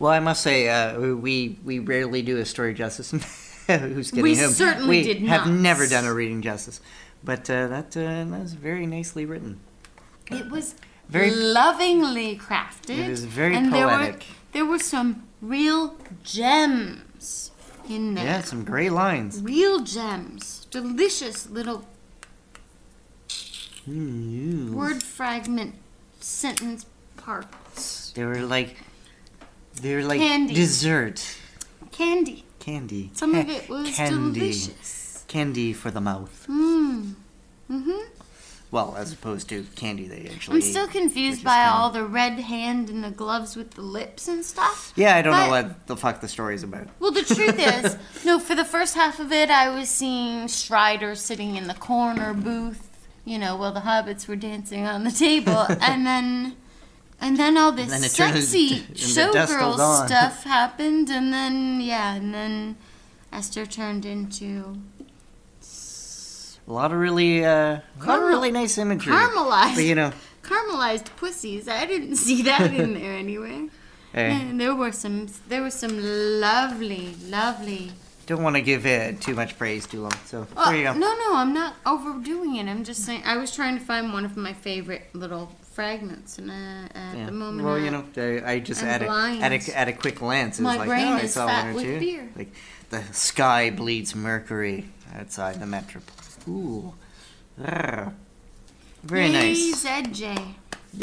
[0.00, 3.10] Well, I must say, uh, we we rarely do a story justice.
[3.68, 4.50] Who's getting We whom.
[4.50, 5.54] certainly we did have not.
[5.60, 6.80] never done a reading justice,
[7.22, 9.60] But uh, that uh, that was very nicely written.
[10.30, 10.74] It was
[11.10, 12.98] Very- lovingly crafted.
[12.98, 14.24] It was very and There were, poetic.
[14.52, 15.96] there were some real
[16.62, 17.50] gems
[17.88, 18.24] in there.
[18.24, 19.40] Yeah, some great lines.
[19.42, 20.66] Real gems.
[20.70, 21.84] Delicious little
[23.88, 24.72] Mm.
[24.74, 25.74] word fragment
[26.20, 26.84] sentence
[27.16, 28.12] parts.
[28.14, 28.76] They were like
[29.80, 30.54] they were like Candy.
[30.54, 31.24] dessert
[31.92, 32.44] Candy.
[32.58, 33.10] candy.
[33.14, 34.40] Some of it was candy.
[34.40, 35.24] delicious.
[35.28, 36.46] Candy for the mouth.
[36.48, 37.14] Mmm.
[37.70, 38.00] Mm-hmm.
[38.70, 40.56] Well, as opposed to candy they actually.
[40.56, 43.80] I'm still which confused by kinda- all the red hand and the gloves with the
[43.82, 44.92] lips and stuff.
[44.96, 46.88] Yeah, I don't know what the fuck the story's about.
[47.00, 51.14] Well, the truth is, no, for the first half of it, I was seeing Strider
[51.14, 52.87] sitting in the corner booth,
[53.28, 56.56] you know, while the hobbits were dancing on the table, and then.
[57.20, 61.80] And then all this then sexy into- into Dusk Till showgirl stuff happened, and then
[61.80, 62.76] yeah, and then
[63.32, 64.78] Esther turned into
[66.68, 69.12] A lot of really, uh, lot of really nice imagery.
[69.12, 70.12] caramelized, But you know,
[70.42, 71.66] caramelized pussies.
[71.66, 73.66] I didn't see that in there anywhere.
[74.12, 75.98] hey, And there were some, there were some
[76.40, 77.92] lovely, lovely
[78.28, 80.12] don't want to give it too much praise too long.
[80.26, 80.92] So Oh, there you go.
[80.92, 82.66] No, no, I'm not overdoing it.
[82.68, 86.50] I'm just saying I was trying to find one of my favorite little fragments, and
[86.50, 87.26] uh, at Yeah.
[87.26, 89.92] the moment, well, I- you know, I, I just at a, at a at a
[89.92, 91.98] quick glance, it My was like, brain oh, I saw fat one or with two.
[92.00, 92.28] beer.
[92.36, 92.52] Like
[92.90, 96.38] the sky bleeds mercury outside the metropolis.
[96.48, 96.94] Ooh,
[99.04, 99.84] very Yay, nice.
[99.84, 100.54] ZJ.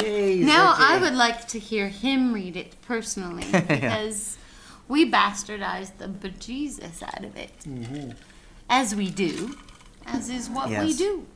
[0.02, 0.36] Yay!
[0.40, 0.80] Now ZJ.
[0.80, 4.10] I would like to hear him read it personally Yeah.
[4.86, 7.50] Because we bastardized the bejesus out of it,
[8.68, 9.56] as we do,
[10.06, 11.26] as is what we do.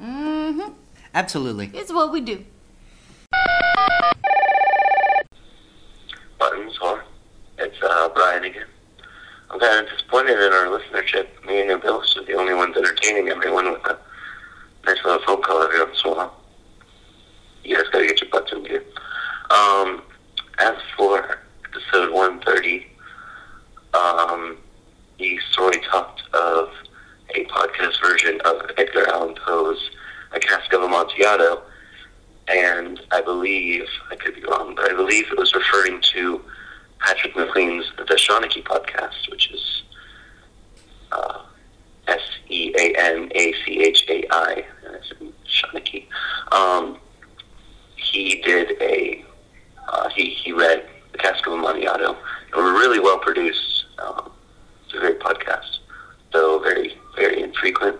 [0.00, 0.72] Mm-hmm.
[1.14, 1.70] absolutely.
[1.72, 2.44] It's what we do.
[6.38, 7.02] buttons or
[7.58, 8.66] it's uh, Brian again.
[9.50, 11.28] I'm kind of disappointed in our listenership.
[11.46, 13.98] Me and Nobilis are the only ones entertaining everyone with a
[14.84, 16.40] nice little phone call every once in a while.
[17.64, 18.84] You guys gotta get your butts in gear.
[19.50, 20.02] Um,
[20.58, 21.38] as for
[21.76, 22.86] episode 130,
[23.94, 24.56] um,
[25.18, 26.70] the story talked of
[27.34, 29.90] a podcast version of Edgar Allan Poe's
[30.32, 31.62] A Cask of Amontillado,
[32.48, 36.40] and I believe, I could be wrong, but I believe it was referring to
[37.00, 39.82] Patrick McLean's The Seanachai podcast, which is
[41.12, 41.42] uh,
[42.08, 46.08] S E A N A C H A I, and it's in Shawnee.
[46.52, 46.98] Um,
[47.96, 49.24] he did a,
[49.88, 52.16] uh, he, he read The Cask of Amontillado,
[52.54, 53.86] and were really well produced.
[53.98, 54.30] Um,
[54.84, 55.78] it's a great podcast,
[56.32, 57.98] though very, very infrequent.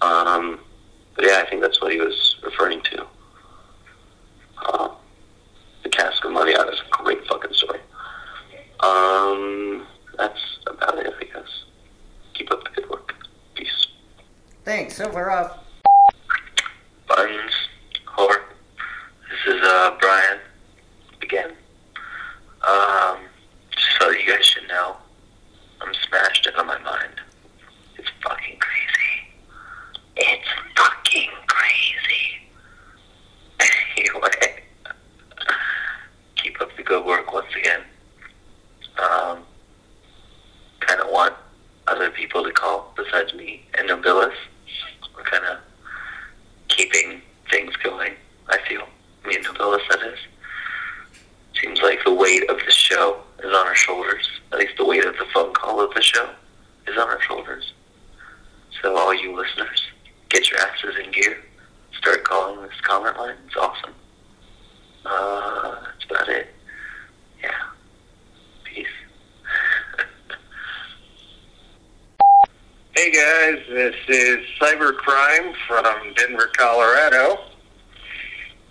[0.00, 0.60] Um,
[1.14, 3.06] but yeah, I think that's what he was referring to.
[4.64, 4.88] Uh,
[5.82, 7.80] the Cask of Money Out is a great fucking story.
[8.80, 11.64] Um, that's about it, I guess.
[12.34, 13.14] Keep up the good work.
[13.54, 13.86] Peace.
[14.64, 14.96] Thanks.
[14.96, 15.58] So we're off.
[17.08, 17.52] Buttons,
[18.06, 18.42] whore.
[19.30, 20.38] This is uh Brian
[21.22, 21.52] again.
[22.66, 23.18] Um,
[23.70, 24.96] just so you guys should know,
[25.80, 27.14] I'm smashed out of my mind.
[27.98, 29.34] It's fucking crazy.
[30.16, 32.48] It's fucking crazy.
[33.96, 34.62] Anyway,
[36.36, 37.80] keep up the good work once again.
[38.98, 39.38] Um,
[40.80, 41.34] kind of want
[41.88, 44.34] other people to call besides me and Nobilis.
[45.16, 45.58] We're kind of
[46.68, 48.12] keeping things going,
[48.48, 48.82] I feel.
[49.26, 50.18] Me and Nobilis, that is.
[51.60, 54.28] Seems like the weight of the show is on our shoulders.
[54.52, 56.30] At least the weight of the phone call of the show
[56.86, 57.72] is on our shoulders.
[58.82, 59.82] So all you listeners,
[60.28, 61.38] get your asses in gear.
[61.98, 63.36] Start calling this comment line.
[63.46, 63.94] It's awesome.
[65.04, 66.48] Uh, that's about it.
[67.42, 67.50] Yeah.
[68.64, 68.86] Peace.
[72.96, 73.94] Hey guys, this
[74.42, 77.44] is Cybercrime from Denver, Colorado,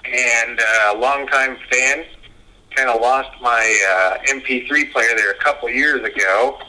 [0.04, 2.06] and uh, a longtime fan.
[2.76, 6.60] Kind of lost my uh, MP3 player there a couple years ago.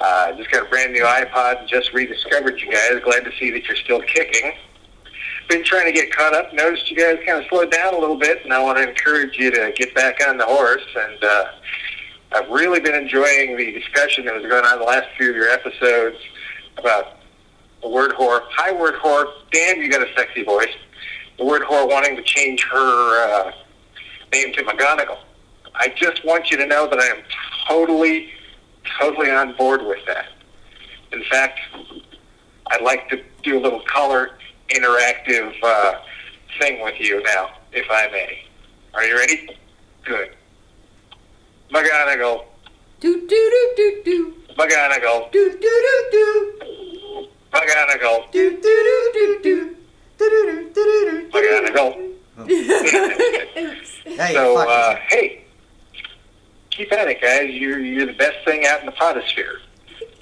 [0.00, 3.00] Uh, just got a brand new iPod and just rediscovered you guys.
[3.04, 4.52] Glad to see that you're still kicking.
[5.48, 6.52] Been trying to get caught up.
[6.52, 9.38] Noticed you guys kind of slowed down a little bit, and I want to encourage
[9.38, 10.86] you to get back on the horse.
[10.96, 11.44] And uh,
[12.32, 15.48] I've really been enjoying the discussion that was going on the last few of your
[15.48, 16.16] episodes
[16.76, 17.18] about
[17.84, 18.40] the word whore.
[18.56, 19.26] Hi, word whore.
[19.52, 20.74] Dan, you got a sexy voice.
[21.38, 23.52] The word whore wanting to change her uh,
[24.32, 25.18] name to McGonagall.
[25.74, 27.22] I just want you to know that I am
[27.68, 28.30] totally,
[28.98, 30.28] totally on board with that.
[31.12, 31.60] In fact,
[32.68, 34.30] I'd like to do a little color
[34.70, 35.96] interactive uh,
[36.58, 38.44] thing with you now, if I may.
[38.94, 39.58] Are you ready?
[40.04, 40.30] Good.
[41.70, 42.44] McGonagall.
[43.00, 45.30] Do do do do do McGonagall.
[45.32, 46.93] do do do do.
[47.54, 48.24] I gotta go.
[48.32, 49.76] Do, do, do, do, do.
[50.16, 52.10] Do, do, do, do, do, I gotta go.
[52.40, 53.90] Oops.
[54.04, 55.44] Hey, So, uh, hey,
[56.70, 57.50] keep at it, guys.
[57.50, 59.58] You're you're the best thing out in the podosphere.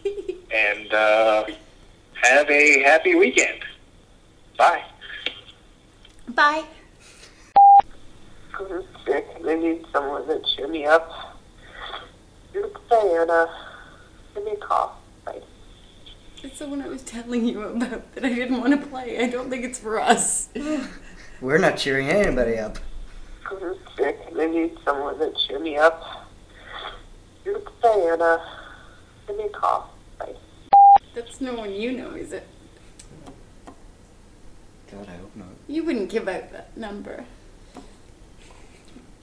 [0.55, 1.47] And uh,
[2.23, 3.61] have a happy weekend.
[4.59, 4.83] Bye.
[6.29, 6.65] Bye.
[8.55, 11.39] I'm sick and I need someone to cheer me up.
[12.53, 13.49] You're Diana.
[14.35, 15.02] Give me a call.
[16.43, 16.49] Bye.
[16.49, 19.19] It's the one I was telling you about that I didn't want to play.
[19.19, 20.49] I don't think it's for us.
[21.41, 22.79] We're not cheering anybody up.
[23.51, 26.29] I'm sick and I need someone to cheer me up.
[27.45, 28.43] You're Diana.
[29.27, 29.93] Give me a call.
[30.19, 30.35] Bye.
[31.15, 32.47] That's no one you know, is it?
[34.91, 35.49] God, I hope not.
[35.69, 37.25] You wouldn't give out that number.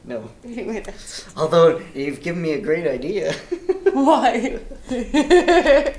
[0.04, 0.30] No.
[0.44, 3.34] Anyway, that's Although you've given me a great idea.
[3.94, 4.60] why.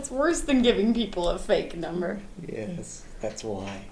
[0.00, 2.20] that's worse than giving people a fake number.
[2.48, 3.82] yes, that's why.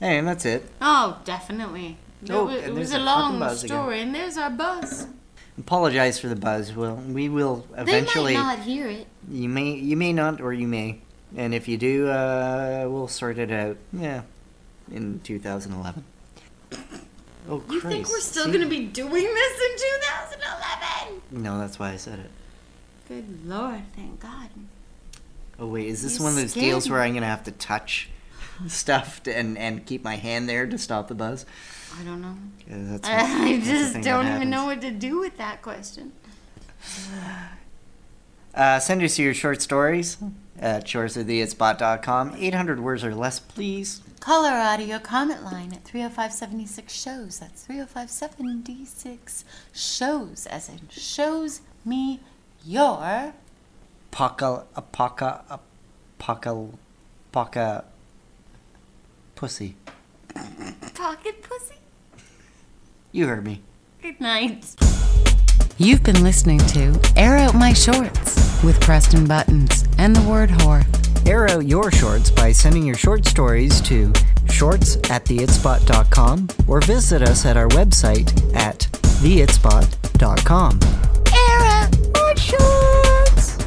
[0.00, 0.68] Hey, and that's it.
[0.80, 1.98] Oh, definitely.
[2.28, 3.76] Oh, it was, it was a long buzz again.
[3.76, 5.06] story, and there's our buzz.
[5.56, 6.74] Apologize for the buzz.
[6.74, 8.32] Well, we will eventually.
[8.32, 9.06] They might not hear it.
[9.30, 11.00] You may, you may not, or you may.
[11.36, 13.76] And if you do, uh, we'll sort it out.
[13.92, 14.22] Yeah,
[14.90, 16.04] in 2011.
[17.48, 17.72] Oh, Christ.
[17.72, 19.76] You think we're still going to be doing this in
[20.10, 21.42] 2011?
[21.44, 22.30] No, that's why I said it.
[23.12, 24.48] Good lord, thank God.
[25.58, 27.00] Oh wait, is this You one of those deals where.
[27.02, 28.08] I'm gonna have to touch
[28.68, 31.44] stuff to, and and keep my hand there to stop the buzz?
[32.00, 32.36] I don't know.
[32.92, 36.12] what- I just don't even know what to do with that question.
[38.54, 40.18] Uh, send us your short stories
[40.60, 42.34] at shortsattheitspot.com.
[42.36, 44.02] 800 words or less, please.
[44.20, 47.38] Call our audio comment line at 305 76 shows.
[47.38, 52.20] That's 305 76 shows, as in shows me
[52.64, 53.32] your.
[54.10, 55.60] Poca, apoca,
[56.20, 56.68] apoca,
[57.32, 57.84] poca,
[59.34, 59.74] pussy.
[60.94, 61.74] Pocket pussy.
[63.10, 63.62] You heard me.
[64.00, 64.76] Good night.
[65.78, 70.84] You've been listening to Air Out My Shorts with Preston Buttons and the word whore.
[71.26, 74.12] Air out your shorts by sending your short stories to
[74.48, 78.80] shorts at theitspot.com or visit us at our website at
[79.22, 80.78] theitspot.com
[82.14, 83.58] my shorts,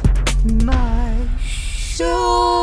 [0.64, 2.55] my shorts.